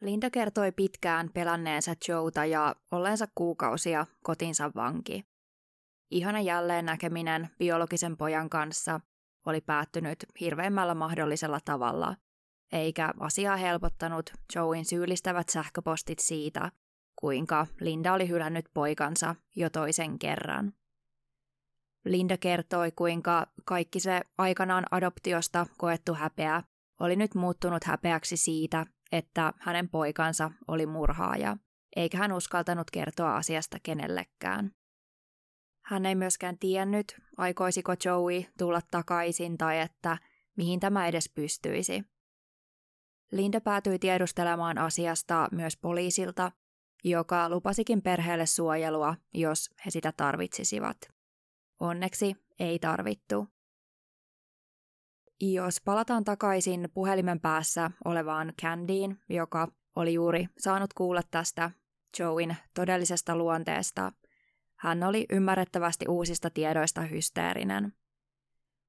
[0.01, 5.32] Linda kertoi pitkään pelanneensa Joota ja olleensa kuukausia kotinsa vanki.
[6.13, 9.01] Ihana jälleen näkeminen biologisen pojan kanssa
[9.47, 12.17] oli päättynyt hirveimmällä mahdollisella tavalla,
[12.73, 16.73] eikä asiaa helpottanut Joein syyllistävät sähköpostit siitä,
[17.17, 20.73] kuinka Linda oli hylännyt poikansa jo toisen kerran.
[22.05, 26.63] Linda kertoi, kuinka kaikki se aikanaan adoptiosta koettu häpeä
[27.01, 31.57] oli nyt muuttunut häpeäksi siitä, että hänen poikansa oli murhaaja,
[31.97, 34.73] eikä hän uskaltanut kertoa asiasta kenellekään.
[35.93, 40.19] Hän ei myöskään tiennyt, aikoisiko Joey tulla takaisin tai että
[40.57, 42.05] mihin tämä edes pystyisi.
[43.33, 46.53] Linda päätyi tiedustelemaan asiasta myös poliisilta,
[47.05, 50.97] joka lupasikin perheelle suojelua, jos he sitä tarvitsisivat.
[51.81, 53.49] Onneksi ei tarvittu.
[55.41, 61.71] Jos palataan takaisin puhelimen päässä olevaan Candyin, joka oli juuri saanut kuulla tästä
[62.19, 64.13] Joein todellisesta luonteesta,
[64.83, 67.93] hän oli ymmärrettävästi uusista tiedoista hysteerinen.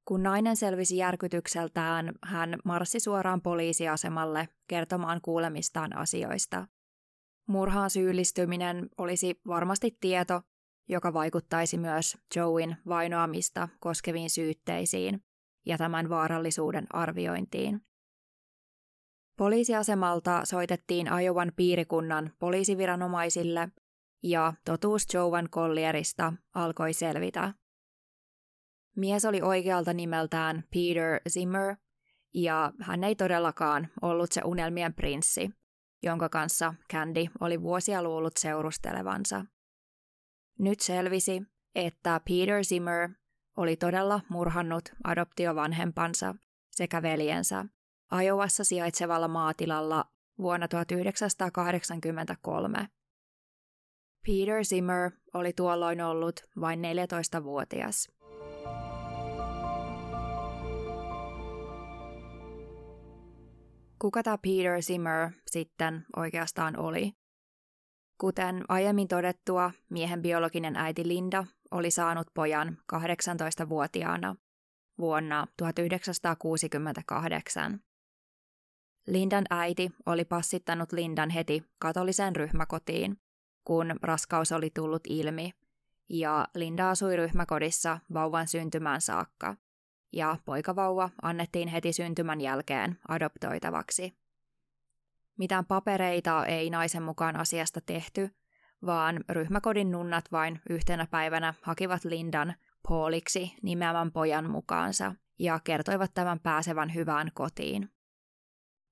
[0.06, 6.68] Kun nainen selvisi järkytykseltään, hän marssi suoraan poliisiasemalle kertomaan kuulemistaan asioista.
[7.48, 10.42] Murhaan syyllistyminen olisi varmasti tieto,
[10.90, 15.24] joka vaikuttaisi myös Joein vainoamista koskeviin syytteisiin
[15.66, 17.82] ja tämän vaarallisuuden arviointiin.
[19.38, 23.70] Poliisiasemalta soitettiin Ajovan piirikunnan poliisiviranomaisille
[24.24, 27.54] ja totuus Joan Collierista alkoi selvitä.
[28.96, 31.76] Mies oli oikealta nimeltään Peter Zimmer,
[32.34, 35.52] ja hän ei todellakaan ollut se unelmien prinssi,
[36.04, 39.46] jonka kanssa Candy oli vuosia luullut seurustelevansa.
[40.60, 41.44] Nyt selvisi,
[41.76, 43.10] että Peter Zimmer
[43.58, 46.36] oli todella murhannut adoptiovanhempansa
[46.72, 47.66] sekä veljensä
[48.12, 50.06] Ajovassa sijaitsevalla maatilalla
[50.38, 52.90] vuonna 1983.
[54.26, 58.12] Peter Zimmer oli tuolloin ollut vain 14-vuotias.
[64.00, 67.14] Kuka tämä Peter Zimmer sitten oikeastaan oli?
[68.18, 74.36] Kuten aiemmin todettua, miehen biologinen äiti Linda oli saanut pojan 18-vuotiaana
[75.00, 77.80] vuonna 1968.
[79.08, 83.18] Lindan äiti oli passittanut Lindan heti katoliseen ryhmäkotiin,
[83.64, 85.54] kun raskaus oli tullut ilmi,
[86.10, 89.56] ja Linda asui ryhmäkodissa vauvan syntymään saakka,
[90.14, 94.18] ja poikavauva annettiin heti syntymän jälkeen adoptoitavaksi.
[95.38, 98.30] Mitään papereita ei naisen mukaan asiasta tehty,
[98.86, 102.54] vaan ryhmäkodin nunnat vain yhtenä päivänä hakivat Lindan
[102.88, 107.90] Pauliksi nimeämän pojan mukaansa ja kertoivat tämän pääsevän hyvään kotiin.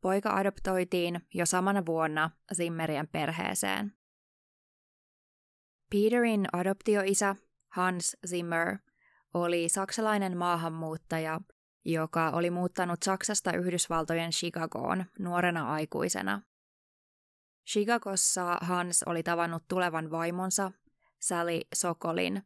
[0.01, 3.93] Poika adoptoitiin jo samana vuonna Zimmerien perheeseen.
[5.91, 7.35] Peterin adoptioisä
[7.69, 8.77] Hans Zimmer
[9.33, 11.41] oli saksalainen maahanmuuttaja,
[11.85, 16.41] joka oli muuttanut Saksasta Yhdysvaltojen Chicagoon nuorena aikuisena.
[17.71, 20.71] Chicagossa Hans oli tavannut tulevan vaimonsa,
[21.19, 22.43] Sally Sokolin,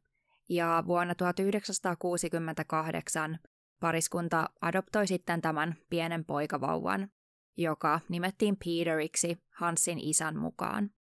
[0.50, 3.40] ja vuonna 1968
[3.80, 7.10] pariskunta adoptoi sitten tämän pienen poikavauvan,
[7.58, 10.95] joka nimettiin Peteriksi Hansin isän mukaan.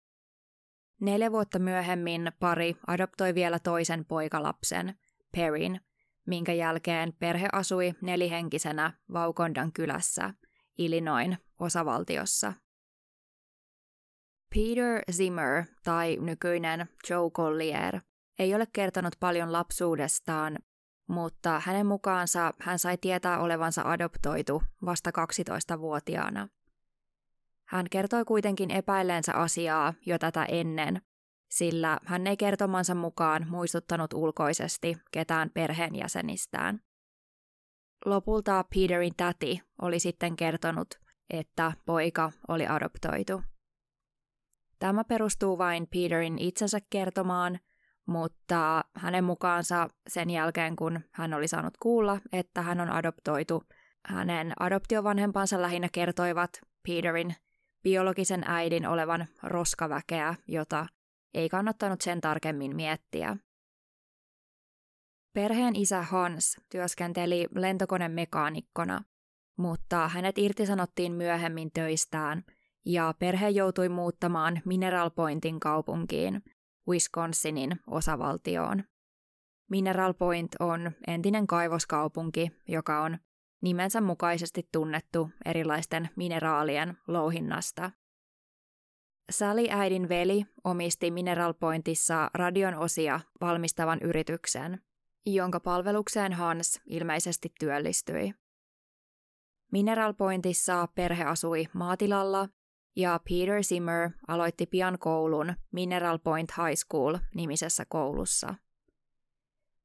[1.02, 4.94] Neljä vuotta myöhemmin pari adoptoi vielä toisen poikalapsen,
[5.32, 5.80] Perin,
[6.26, 10.34] minkä jälkeen perhe asui nelihenkisenä Vaukondan kylässä,
[10.78, 12.52] Illinoin osavaltiossa.
[14.54, 18.00] Peter Zimmer tai nykyinen Joe Collier
[18.38, 20.58] ei ole kertonut paljon lapsuudestaan,
[21.06, 26.48] mutta hänen mukaansa hän sai tietää olevansa adoptoitu vasta 12-vuotiaana.
[27.72, 31.02] Hän kertoi kuitenkin epäilleensä asiaa jo tätä ennen,
[31.50, 36.80] sillä hän ei kertomansa mukaan muistuttanut ulkoisesti ketään perheenjäsenistään.
[38.04, 40.88] Lopulta Peterin täti oli sitten kertonut,
[41.30, 43.42] että poika oli adoptoitu.
[44.78, 47.58] Tämä perustuu vain Peterin itsensä kertomaan,
[48.06, 53.62] mutta hänen mukaansa sen jälkeen, kun hän oli saanut kuulla, että hän on adoptoitu,
[54.06, 56.50] hänen adoptiovanhempansa lähinnä kertoivat
[56.88, 57.34] Peterin
[57.82, 60.86] biologisen äidin olevan roskaväkeä, jota
[61.34, 63.36] ei kannattanut sen tarkemmin miettiä.
[65.32, 69.02] Perheen isä Hans työskenteli lentokonemekaanikkona,
[69.56, 72.44] mutta hänet irtisanottiin myöhemmin töistään
[72.86, 76.42] ja perhe joutui muuttamaan Mineral Pointin kaupunkiin,
[76.88, 78.84] Wisconsinin osavaltioon.
[79.70, 83.18] Mineral Point on entinen kaivoskaupunki, joka on
[83.62, 87.90] nimensä mukaisesti tunnettu erilaisten mineraalien louhinnasta.
[89.30, 94.80] Sally äidin veli omisti Mineral Pointissa radion osia valmistavan yrityksen,
[95.26, 98.34] jonka palvelukseen Hans ilmeisesti työllistyi.
[99.72, 102.48] Mineral Pointissa perhe asui maatilalla
[102.96, 108.54] ja Peter Zimmer aloitti pian koulun Mineral Point High School nimisessä koulussa.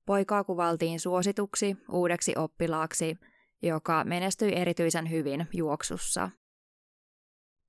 [0.05, 3.17] Poikaa kuvaltiin suosituksi uudeksi oppilaaksi,
[3.61, 6.29] joka menestyi erityisen hyvin juoksussa.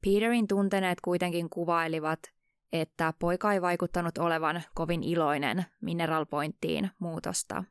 [0.04, 2.20] Peterin tunteneet kuitenkin kuvailivat,
[2.72, 7.64] että poika ei vaikuttanut olevan kovin iloinen Mineral Pointtiin muutosta.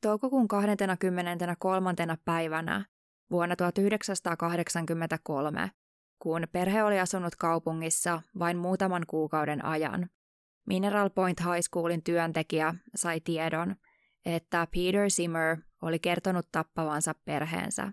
[0.00, 1.94] Toukokuun 23.
[2.24, 2.84] päivänä
[3.30, 5.70] vuonna 1983,
[6.18, 10.10] kun perhe oli asunut kaupungissa vain muutaman kuukauden ajan.
[10.66, 13.76] Mineral Point High Schoolin työntekijä sai tiedon,
[14.24, 17.92] että Peter Zimmer oli kertonut tappavansa perheensä.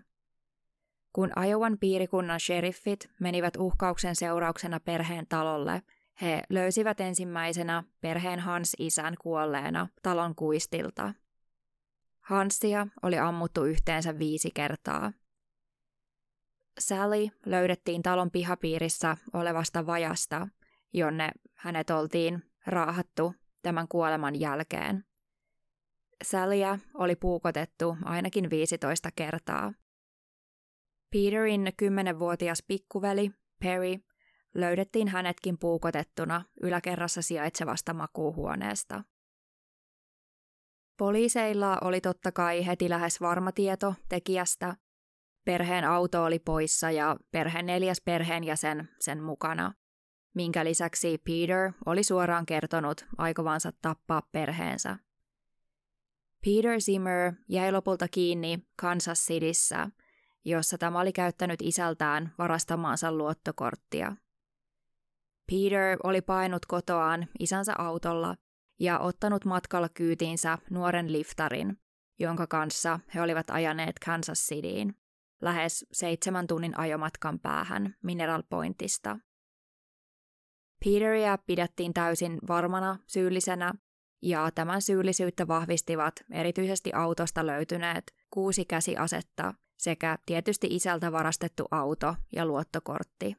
[1.12, 5.82] Kun Iowan piirikunnan sheriffit menivät uhkauksen seurauksena perheen talolle,
[6.22, 11.14] he löysivät ensimmäisenä perheen Hans-isän kuolleena talon kuistilta.
[12.20, 15.12] Hansia oli ammuttu yhteensä viisi kertaa–
[16.78, 20.48] Sally löydettiin talon pihapiirissä olevasta vajasta,
[20.92, 25.04] jonne hänet oltiin raahattu tämän kuoleman jälkeen.
[26.24, 29.72] Sallyä oli puukotettu ainakin 15 kertaa.
[31.12, 33.98] Peterin kymmenenvuotias pikkuveli, Perry,
[34.54, 39.04] löydettiin hänetkin puukotettuna yläkerrassa sijaitsevasta makuuhuoneesta.
[40.98, 44.76] Poliiseilla oli totta kai heti lähes varma tieto tekijästä.
[45.44, 49.72] Perheen auto oli poissa ja perheen neljäs perheenjäsen sen mukana,
[50.34, 55.05] minkä lisäksi Peter oli suoraan kertonut aikovansa tappaa perheensä.
[56.44, 59.88] Peter Zimmer jäi lopulta kiinni Kansas Cityssä,
[60.44, 64.16] jossa tämä oli käyttänyt isältään varastamaansa luottokorttia.
[65.52, 68.36] Peter oli painut kotoaan isänsä autolla
[68.80, 71.78] ja ottanut matkalla kyytiinsä nuoren liftarin,
[72.18, 74.94] jonka kanssa he olivat ajaneet Kansas Cityin,
[75.42, 79.18] lähes seitsemän tunnin ajomatkan päähän Mineral Pointista.
[80.84, 83.74] Peteria pidettiin täysin varmana syyllisenä,
[84.26, 92.46] ja tämän syyllisyyttä vahvistivat erityisesti autosta löytyneet kuusi käsiasetta sekä tietysti isältä varastettu auto ja
[92.46, 93.36] luottokortti.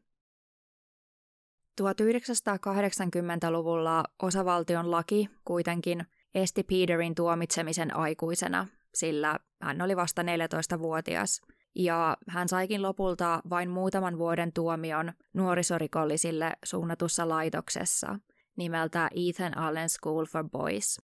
[1.82, 11.42] 1980-luvulla osavaltion laki kuitenkin esti Peterin tuomitsemisen aikuisena, sillä hän oli vasta 14-vuotias,
[11.76, 18.20] ja hän saikin lopulta vain muutaman vuoden tuomion nuorisorikollisille suunnatussa laitoksessa
[18.58, 21.01] nimeltä Ethan Allen School for Boys.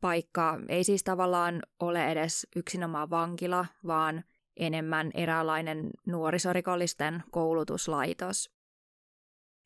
[0.00, 4.24] Paikka ei siis tavallaan ole edes yksinomaan vankila, vaan
[4.56, 8.50] enemmän eräänlainen nuorisorikollisten koulutuslaitos.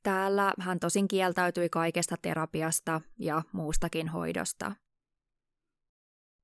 [0.02, 4.72] Täällä hän tosin kieltäytyi kaikesta terapiasta ja muustakin hoidosta.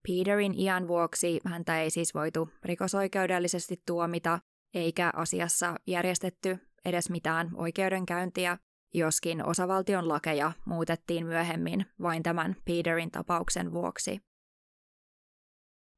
[0.08, 4.40] Peterin iän vuoksi häntä ei siis voitu rikosoikeudellisesti tuomita,
[4.74, 8.58] eikä asiassa järjestetty edes mitään oikeudenkäyntiä,
[8.94, 14.20] joskin osavaltion lakeja muutettiin myöhemmin vain tämän Peterin tapauksen vuoksi.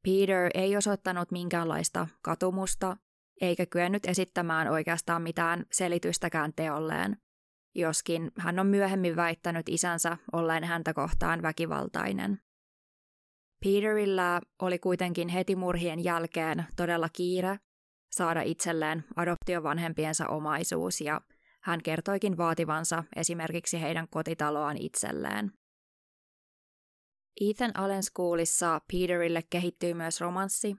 [0.05, 2.97] Peter ei osoittanut minkäänlaista katumusta,
[3.41, 7.17] eikä kyennyt esittämään oikeastaan mitään selitystäkään teolleen,
[7.75, 12.41] joskin hän on myöhemmin väittänyt isänsä olleen häntä kohtaan väkivaltainen.
[13.65, 17.59] Peterillä oli kuitenkin heti murhien jälkeen todella kiire
[18.13, 21.21] saada itselleen adoptiovanhempiensa omaisuus ja
[21.67, 25.53] hän kertoikin vaativansa esimerkiksi heidän kotitaloaan itselleen.
[27.41, 30.77] Ethan Allen Schoolissa Peterille kehittyy myös romanssi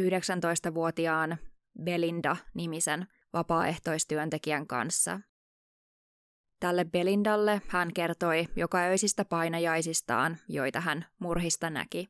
[0.00, 1.36] 19-vuotiaan
[1.82, 5.20] Belinda-nimisen vapaaehtoistyöntekijän kanssa.
[6.60, 12.08] Tälle Belindalle hän kertoi joka öisistä painajaisistaan, joita hän murhista näki.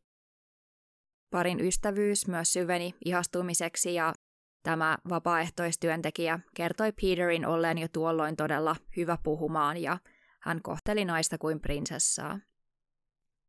[1.30, 4.14] Parin ystävyys myös syveni ihastumiseksi ja
[4.62, 9.98] tämä vapaaehtoistyöntekijä kertoi Peterin olleen jo tuolloin todella hyvä puhumaan ja
[10.40, 12.38] hän kohteli naista kuin prinsessaa.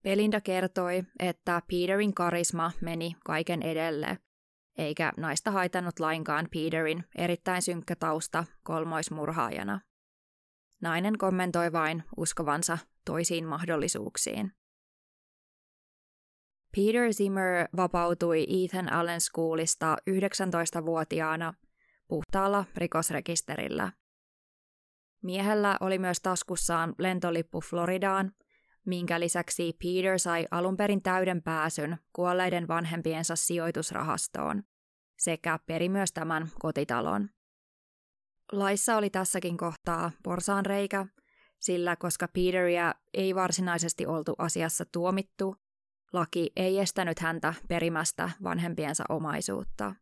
[0.03, 4.18] Belinda kertoi, että Peterin karisma meni kaiken edelle,
[4.78, 9.80] eikä naista haitannut lainkaan Peterin erittäin synkkä tausta kolmoismurhaajana.
[10.82, 14.59] Nainen kommentoi vain uskovansa toisiin mahdollisuuksiin.
[16.76, 21.53] Peter Zimmer vapautui Ethan Allen Schoolista 19-vuotiaana
[22.07, 23.91] puhtaalla rikosrekisterillä.
[25.24, 28.32] Miehellä oli myös taskussaan lentolippu Floridaan,
[28.86, 34.63] minkä lisäksi Peter sai alun perin täyden pääsyn kuolleiden vanhempiensa sijoitusrahastoon
[35.20, 37.30] sekä peri myös tämän kotitalon.
[38.51, 41.05] Laissa oli tässäkin kohtaa porsaanreikä,
[41.59, 45.55] sillä koska Peteria ei varsinaisesti oltu asiassa tuomittu,
[46.14, 49.95] laki ei estänyt häntä perimästä vanhempiensa omaisuutta.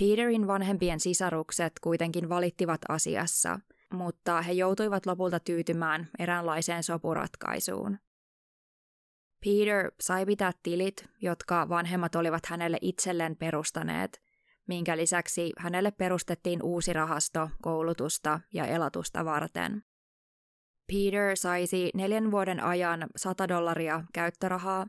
[0.00, 3.60] Peterin vanhempien sisarukset kuitenkin valittivat asiassa,
[3.92, 7.98] mutta he joutuivat lopulta tyytymään eräänlaiseen sopuratkaisuun.
[9.44, 14.22] Peter sai pitää tilit, jotka vanhemmat olivat hänelle itselleen perustaneet,
[14.66, 19.82] minkä lisäksi hänelle perustettiin uusi rahasto koulutusta ja elatusta varten.
[20.92, 24.86] Peter saisi neljän vuoden ajan 100 dollaria käyttörahaa,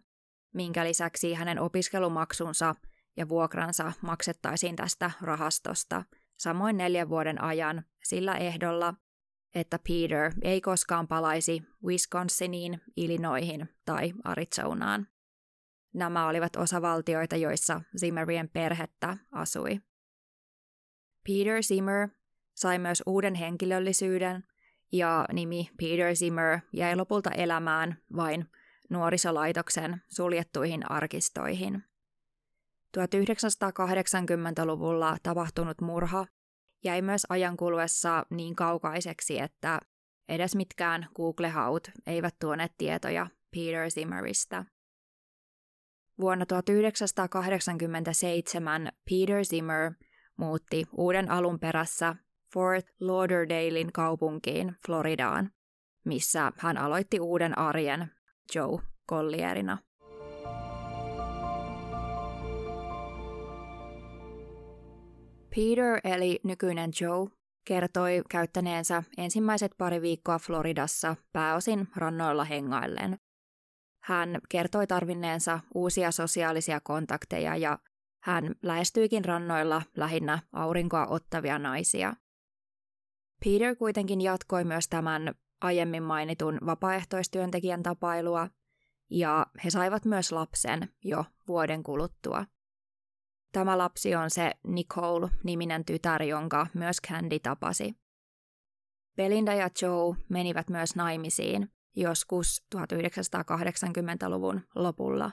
[0.53, 2.75] minkä lisäksi hänen opiskelumaksunsa
[3.17, 6.03] ja vuokransa maksettaisiin tästä rahastosta,
[6.37, 8.93] samoin neljän vuoden ajan sillä ehdolla,
[9.55, 15.07] että Peter ei koskaan palaisi Wisconsiniin, Illinoihin tai Arizonaan.
[15.93, 19.81] Nämä olivat osavaltioita, joissa Zimmerien perhettä asui.
[21.27, 22.09] Peter Zimmer
[22.53, 24.43] sai myös uuden henkilöllisyyden
[24.91, 28.45] ja nimi Peter Zimmer jäi lopulta elämään vain
[28.89, 31.83] nuorisolaitoksen suljettuihin arkistoihin.
[32.97, 36.25] 1980-luvulla tapahtunut murha
[36.83, 39.79] jäi myös ajan kuluessa niin kaukaiseksi, että
[40.29, 44.65] edes mitkään Google-haut eivät tuoneet tietoja Peter Zimmeristä.
[46.19, 49.91] Vuonna 1987 Peter Zimmer
[50.37, 52.15] muutti uuden alun perässä
[52.53, 55.51] Fort Lauderdalein kaupunkiin Floridaan,
[56.05, 58.11] missä hän aloitti uuden arjen
[58.55, 58.79] Joe
[59.09, 59.77] Collierina.
[65.55, 67.27] Peter eli nykyinen Joe
[67.65, 73.19] kertoi käyttäneensä ensimmäiset pari viikkoa Floridassa pääosin rannoilla hengaillen.
[74.03, 77.79] Hän kertoi tarvinneensa uusia sosiaalisia kontakteja ja
[78.23, 82.13] hän lähestyikin rannoilla lähinnä aurinkoa ottavia naisia.
[83.45, 88.47] Peter kuitenkin jatkoi myös tämän aiemmin mainitun vapaaehtoistyöntekijän tapailua,
[89.09, 92.45] ja he saivat myös lapsen jo vuoden kuluttua.
[93.51, 97.95] Tämä lapsi on se Nicole-niminen tytär, jonka myös Candy tapasi.
[99.15, 105.31] Belinda ja Joe menivät myös naimisiin joskus 1980-luvun lopulla.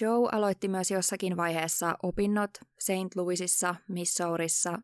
[0.00, 3.16] Joe aloitti myös jossakin vaiheessa opinnot St.
[3.16, 4.78] Louisissa, Missourissa,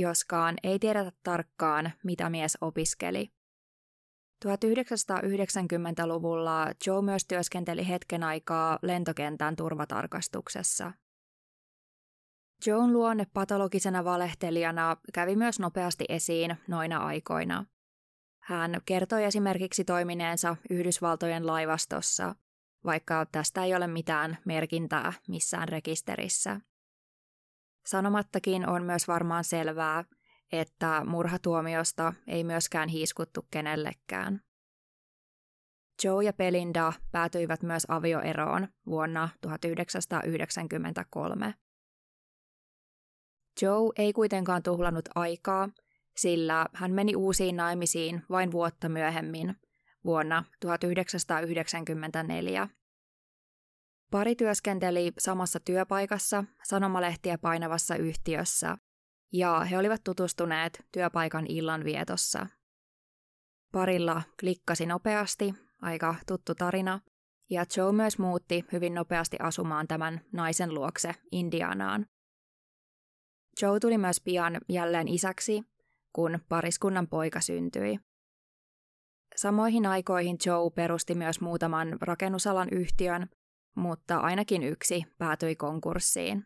[0.00, 3.30] joskaan ei tiedetä tarkkaan, mitä mies opiskeli.
[4.44, 10.92] 1990-luvulla Joe myös työskenteli hetken aikaa lentokentän turvatarkastuksessa.
[12.66, 17.64] Joan luonne patologisena valehtelijana kävi myös nopeasti esiin noina aikoina.
[18.42, 22.34] Hän kertoi esimerkiksi toimineensa Yhdysvaltojen laivastossa,
[22.84, 26.60] vaikka tästä ei ole mitään merkintää missään rekisterissä.
[27.88, 30.04] Sanomattakin on myös varmaan selvää,
[30.52, 34.40] että murhatuomiosta ei myöskään hiiskuttu kenellekään.
[36.04, 41.54] Joe ja Belinda päätyivät myös avioeroon vuonna 1993.
[43.62, 45.68] Joe ei kuitenkaan tuhlannut aikaa,
[46.16, 49.56] sillä hän meni uusiin naimisiin vain vuotta myöhemmin,
[50.04, 52.68] vuonna 1994.
[54.10, 58.78] Pari työskenteli samassa työpaikassa sanomalehtiä painavassa yhtiössä,
[59.32, 62.46] ja he olivat tutustuneet työpaikan illanvietossa.
[63.72, 67.00] Parilla klikkasi nopeasti, aika tuttu tarina,
[67.50, 72.06] ja Joe myös muutti hyvin nopeasti asumaan tämän naisen luokse Indianaan.
[73.62, 75.62] Joe tuli myös pian jälleen isäksi,
[76.12, 77.98] kun pariskunnan poika syntyi.
[79.36, 83.28] Samoihin aikoihin Joe perusti myös muutaman rakennusalan yhtiön,
[83.78, 86.44] mutta ainakin yksi päätyi konkurssiin.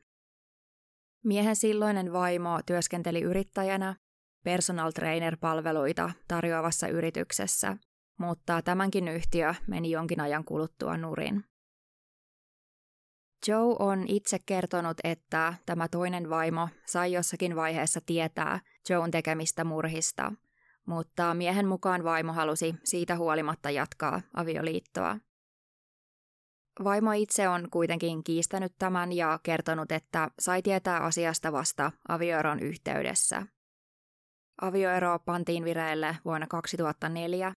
[1.24, 3.96] Miehen silloinen vaimo työskenteli yrittäjänä
[4.44, 7.76] personal trainer-palveluita tarjoavassa yrityksessä,
[8.18, 11.44] mutta tämänkin yhtiö meni jonkin ajan kuluttua nurin.
[13.48, 20.32] Joe on itse kertonut, että tämä toinen vaimo sai jossakin vaiheessa tietää Joan tekemistä murhista,
[20.86, 25.18] mutta miehen mukaan vaimo halusi siitä huolimatta jatkaa avioliittoa.
[26.84, 33.46] Vaimo itse on kuitenkin kiistänyt tämän ja kertonut, että sai tietää asiasta vasta avioeron yhteydessä.
[34.62, 37.52] Avioero pantiin vireille vuonna 2004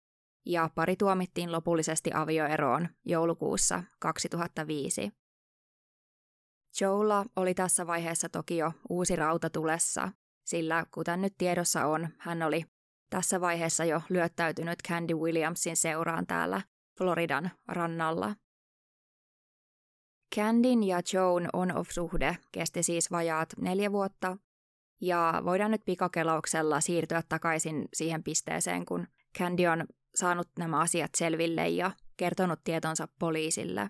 [0.45, 5.11] ja pari tuomittiin lopullisesti avioeroon joulukuussa 2005.
[6.81, 10.11] Joella oli tässä vaiheessa toki jo uusi rauta tulessa,
[10.45, 12.65] sillä kuten nyt tiedossa on, hän oli
[13.09, 16.61] tässä vaiheessa jo lyöttäytynyt Candy Williamsin seuraan täällä
[16.97, 18.35] Floridan rannalla.
[20.35, 24.37] Candin ja Joan on-off-suhde kesti siis vajaat neljä vuotta,
[25.01, 29.07] ja voidaan nyt pikakelauksella siirtyä takaisin siihen pisteeseen, kun
[29.37, 33.89] Candy on saanut nämä asiat selville ja kertonut tietonsa poliisille.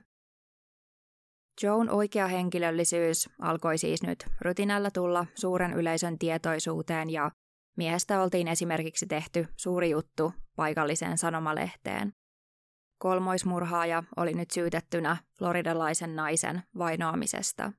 [1.64, 7.32] Joan oikea henkilöllisyys alkoi siis nyt rutinalla tulla suuren yleisön tietoisuuteen ja
[7.78, 12.14] miehestä oltiin esimerkiksi tehty suuri juttu paikalliseen sanomalehteen.
[12.98, 17.72] Kolmoismurhaaja oli nyt syytettynä floridalaisen naisen vainoamisesta.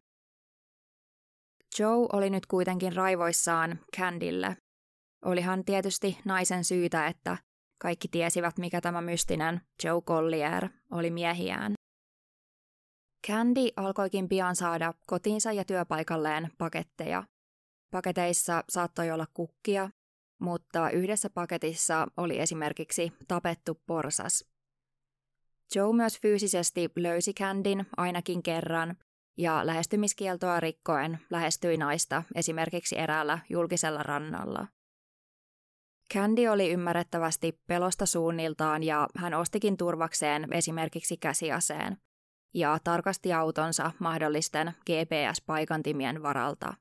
[1.79, 4.57] Joe oli nyt kuitenkin raivoissaan Candille.
[5.25, 7.37] Olihan tietysti naisen syytä, että
[7.79, 11.73] kaikki tiesivät, mikä tämä mystinen Joe Collier oli miehiään.
[13.27, 17.25] Candy alkoikin pian saada kotiinsa ja työpaikalleen paketteja.
[17.91, 19.91] Paketeissa saattoi olla kukkia,
[20.41, 24.56] mutta yhdessä paketissa oli esimerkiksi tapettu porsas.
[25.75, 28.97] Joe myös fyysisesti löysi Candin ainakin kerran
[29.39, 34.67] ja lähestymiskieltoa rikkoen lähestyi naista esimerkiksi eräällä julkisella rannalla.
[36.15, 41.97] Candy oli ymmärrettävästi pelosta suunniltaan ja hän ostikin turvakseen esimerkiksi käsiaseen.
[42.55, 46.75] ja tarkasti autonsa mahdollisten GPS-paikantimien varalta.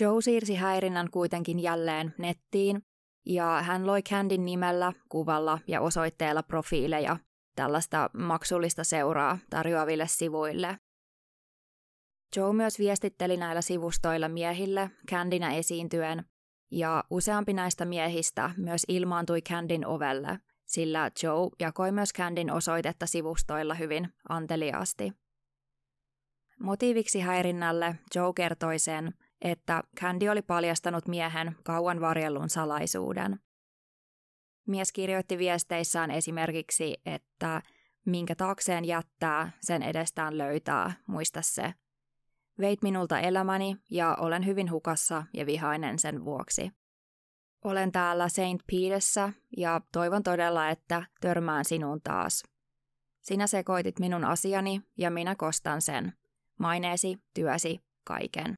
[0.00, 2.82] Joe siirsi häirinnän kuitenkin jälleen nettiin,
[3.26, 7.16] ja hän loi Candin nimellä, kuvalla ja osoitteella profiileja
[7.58, 10.78] tällaista maksullista seuraa tarjoaville sivuille.
[12.36, 16.24] Joe myös viestitteli näillä sivustoilla miehille Candina esiintyen,
[16.70, 23.74] ja useampi näistä miehistä myös ilmaantui Candin ovelle, sillä Joe jakoi myös Candin osoitetta sivustoilla
[23.74, 25.12] hyvin anteliaasti.
[26.60, 33.40] Motiiviksi häirinnälle Joe kertoi sen, että Candy oli paljastanut miehen kauan varjellun salaisuuden.
[34.68, 37.62] Mies kirjoitti viesteissään esimerkiksi, että
[38.04, 41.74] minkä taakseen jättää, sen edestään löytää, muista se.
[42.58, 46.70] Veit minulta elämäni ja olen hyvin hukassa ja vihainen sen vuoksi.
[47.64, 48.66] Olen täällä St.
[48.72, 52.42] Peterssä ja toivon todella, että törmään sinuun taas.
[53.20, 56.12] Sinä sekoitit minun asiani ja minä kostan sen.
[56.58, 58.54] Maineesi, työsi, kaiken.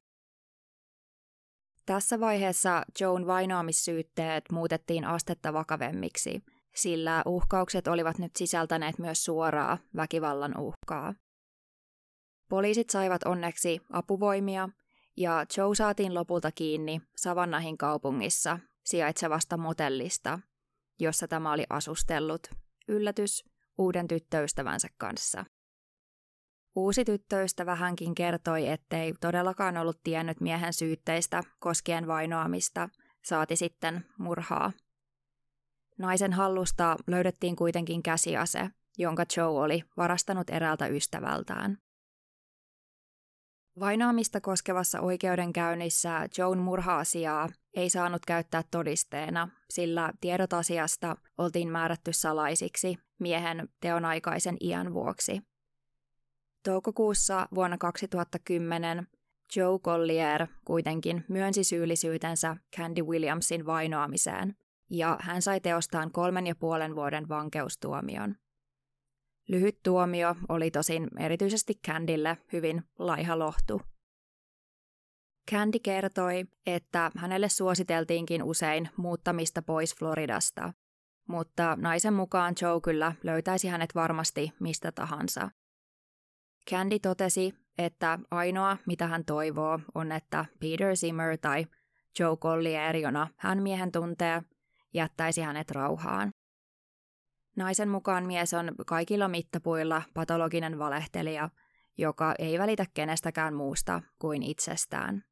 [1.85, 6.43] Tässä vaiheessa Joan vainoamissyytteet muutettiin astetta vakavemmiksi,
[6.75, 11.13] sillä uhkaukset olivat nyt sisältäneet myös suoraa väkivallan uhkaa.
[12.49, 14.69] Poliisit saivat onneksi apuvoimia
[15.17, 20.39] ja Joe saatiin lopulta kiinni Savannahin kaupungissa sijaitsevasta motellista,
[20.99, 22.47] jossa tämä oli asustellut,
[22.87, 23.43] yllätys,
[23.77, 25.45] uuden tyttöystävänsä kanssa.
[26.75, 32.89] Uusi tyttöystävä hänkin kertoi, ettei todellakaan ollut tiennyt miehen syytteistä koskien vainoamista,
[33.23, 34.71] saati sitten murhaa.
[35.97, 41.77] Naisen hallusta löydettiin kuitenkin käsiase, jonka Joe oli varastanut eräältä ystävältään.
[43.79, 52.97] Vainoamista koskevassa oikeudenkäynnissä Joan murha-asiaa ei saanut käyttää todisteena, sillä tiedot asiasta oltiin määrätty salaisiksi
[53.19, 55.50] miehen teonaikaisen iän vuoksi.
[56.63, 59.07] Toukokuussa vuonna 2010
[59.55, 64.55] Joe Collier kuitenkin myönsi syyllisyytensä Candy Williamsin vainoamiseen,
[64.89, 68.35] ja hän sai teostaan kolmen ja puolen vuoden vankeustuomion.
[69.47, 73.81] Lyhyt tuomio oli tosin erityisesti Candylle hyvin laiha lohtu.
[75.51, 80.73] Candy kertoi, että hänelle suositeltiinkin usein muuttamista pois Floridasta,
[81.27, 85.49] mutta naisen mukaan Joe kyllä löytäisi hänet varmasti mistä tahansa.
[86.69, 91.65] Candy totesi, että ainoa mitä hän toivoo on, että Peter Zimmer tai
[92.19, 94.41] Joe Collier, jona hän miehen tuntee,
[94.93, 96.31] jättäisi hänet rauhaan.
[97.55, 101.49] Naisen mukaan mies on kaikilla mittapuilla patologinen valehtelija,
[101.97, 105.23] joka ei välitä kenestäkään muusta kuin itsestään.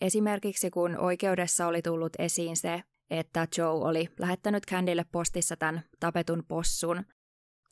[0.00, 6.44] Esimerkiksi kun oikeudessa oli tullut esiin se, että Joe oli lähettänyt Candylle postissa tämän tapetun
[6.48, 7.04] possun,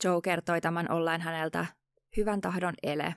[0.03, 1.65] Joe kertoi tämän olleen häneltä
[2.17, 3.15] hyvän tahdon ele.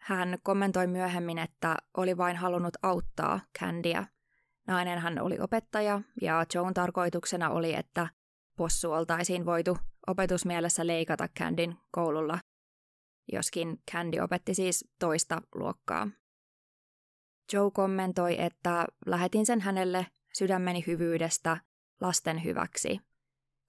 [0.00, 4.04] Hän kommentoi myöhemmin, että oli vain halunnut auttaa Candya.
[4.66, 8.08] Nainen hän oli opettaja ja Joan tarkoituksena oli, että
[8.56, 12.38] possu oltaisiin voitu opetusmielessä leikata Candyn koululla,
[13.32, 16.08] joskin Candy opetti siis toista luokkaa.
[17.52, 21.56] Joe kommentoi, että lähetin sen hänelle sydämeni hyvyydestä
[22.00, 23.00] lasten hyväksi.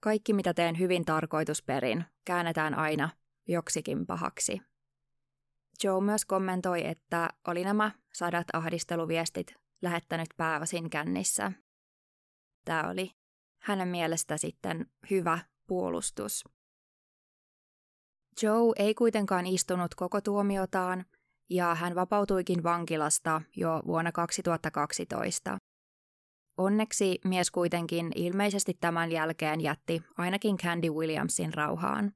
[0.00, 3.08] Kaikki mitä teen hyvin tarkoitusperin, käännetään aina
[3.48, 4.60] joksikin pahaksi.
[5.84, 11.52] Joe myös kommentoi, että oli nämä sadat ahdisteluviestit lähettänyt pääosin kännissä.
[12.64, 13.10] Tämä oli
[13.62, 16.44] hänen mielestä sitten hyvä puolustus.
[18.42, 21.04] Joe ei kuitenkaan istunut koko tuomiotaan
[21.50, 25.58] ja hän vapautuikin vankilasta jo vuonna 2012.
[26.56, 32.12] Onneksi mies kuitenkin ilmeisesti tämän jälkeen jätti ainakin Candy Williamsin rauhaan.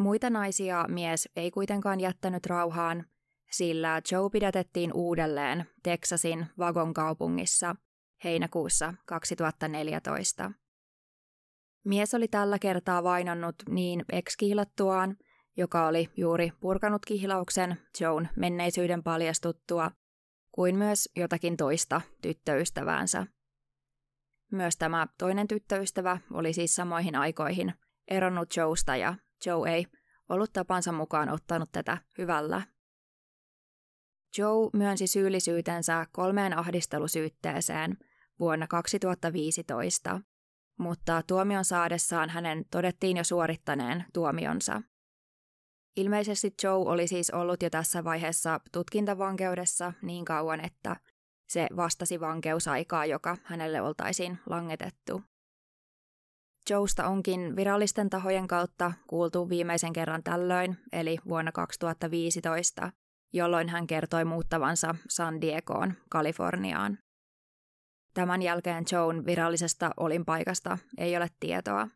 [0.00, 3.06] Muita naisia mies ei kuitenkaan jättänyt rauhaan,
[3.50, 7.76] sillä Joe pidätettiin uudelleen Texasin Vagon kaupungissa
[8.24, 10.52] heinäkuussa 2014.
[11.84, 14.36] Mies oli tällä kertaa vainonnut niin ex
[15.56, 19.90] joka oli juuri purkanut kihlauksen Joan menneisyyden paljastuttua,
[20.52, 23.26] kuin myös jotakin toista tyttöystäväänsä.
[24.52, 27.72] Myös tämä toinen tyttöystävä oli siis samoihin aikoihin
[28.08, 29.14] eronnut Joesta ja
[29.46, 29.86] Joe ei
[30.28, 32.62] ollut tapansa mukaan ottanut tätä hyvällä.
[34.38, 37.96] Joe myönsi syyllisyytensä kolmeen ahdistelusyytteeseen
[38.40, 40.20] vuonna 2015,
[40.78, 44.82] mutta tuomion saadessaan hänen todettiin jo suorittaneen tuomionsa.
[45.96, 50.96] Ilmeisesti Joe oli siis ollut jo tässä vaiheessa tutkintavankeudessa niin kauan, että
[51.48, 55.22] se vastasi vankeusaikaa, joka hänelle oltaisiin langetettu.
[56.70, 62.92] Joesta onkin virallisten tahojen kautta kuultu viimeisen kerran tällöin, eli vuonna 2015,
[63.32, 66.98] jolloin hän kertoi muuttavansa San Diegoon, Kaliforniaan.
[68.14, 71.88] Tämän jälkeen Joan virallisesta olinpaikasta ei ole tietoa.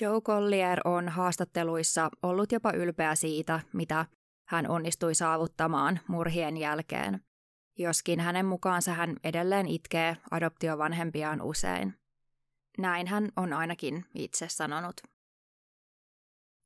[0.00, 4.06] Joe Collier on haastatteluissa ollut jopa ylpeä siitä, mitä
[4.48, 7.20] hän onnistui saavuttamaan murhien jälkeen,
[7.78, 12.01] joskin hänen mukaansa hän edelleen itkee adoptiovanhempiaan usein.
[12.78, 15.00] Näin hän on ainakin itse sanonut.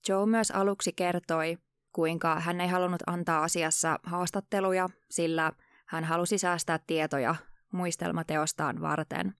[0.08, 1.58] Joe myös aluksi kertoi,
[1.92, 5.52] kuinka hän ei halunnut antaa asiassa haastatteluja, sillä
[5.86, 7.34] hän halusi säästää tietoja
[7.72, 9.34] muistelmateostaan varten.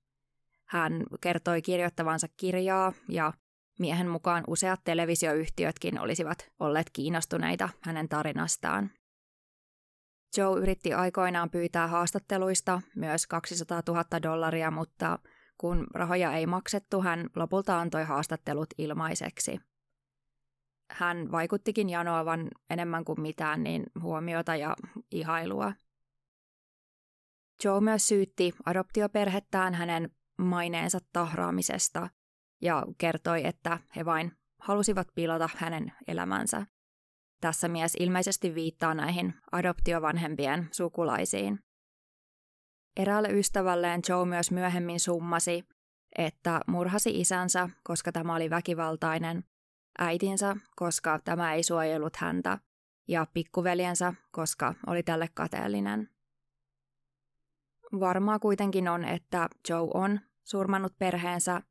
[0.65, 3.33] Hän kertoi kirjoittavansa kirjaa ja
[3.79, 8.91] miehen mukaan useat televisioyhtiötkin olisivat olleet kiinnostuneita hänen tarinastaan.
[10.37, 15.19] Joe yritti aikoinaan pyytää haastatteluista myös 200 000 dollaria, mutta
[15.59, 19.61] kun rahoja ei maksettu, hän lopulta antoi haastattelut ilmaiseksi.
[20.91, 24.77] Hän vaikuttikin janoavan enemmän kuin mitään niin huomiota ja
[25.11, 25.73] ihailua.
[27.65, 32.09] Joe myös syytti adoptioperhettään hänen maineensa tahraamisesta
[32.63, 36.67] ja kertoi, että he vain halusivat pilata hänen elämänsä.
[37.41, 41.66] Tässä mies ilmeisesti viittaa näihin adoptiovanhempien sukulaisiin.
[42.97, 45.65] Eräälle ystävälleen Joe myös myöhemmin summasi,
[46.19, 49.45] että murhasi isänsä, koska tämä oli väkivaltainen,
[49.99, 52.59] äitinsä, koska tämä ei suojellut häntä,
[53.09, 56.09] ja pikkuveljensä, koska oli tälle kateellinen.
[58.01, 61.63] Varmaa kuitenkin on, että Joe on surmannut perheensä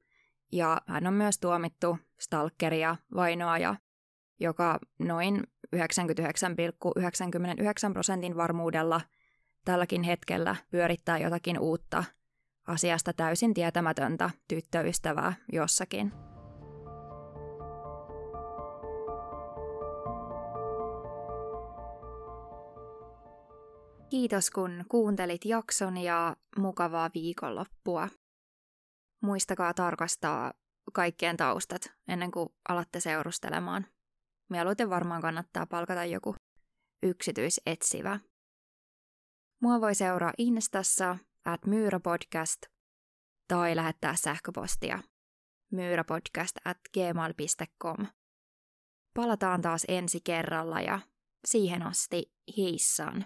[0.52, 3.76] ja hän on myös tuomittu stalkeria vainoaja,
[4.40, 5.44] joka noin
[5.76, 5.82] 99,99
[7.94, 9.02] prosentin varmuudella
[9.66, 12.04] tälläkin hetkellä pyörittää jotakin uutta,
[12.68, 16.12] asiasta täysin tietämätöntä tyttöystävää jossakin.
[24.10, 28.10] Kiitos kun kuuntelit jakson ja mukavaa viikonloppua.
[29.22, 30.54] Muistakaa tarkastaa
[30.94, 33.86] kaikkien taustat ennen kuin alatte seurustelemaan.
[34.50, 36.36] Mieluiten varmaan kannattaa palkata joku
[37.04, 38.20] yksityisetsivä.
[39.62, 42.62] Mua voi seuraa Instassa at myyräpodcast
[43.48, 45.00] tai lähettää sähköpostia
[45.72, 48.08] myyräpodcast at gmail.com.
[49.14, 51.00] Palataan taas ensi kerralla ja
[51.46, 53.26] siihen asti heissan.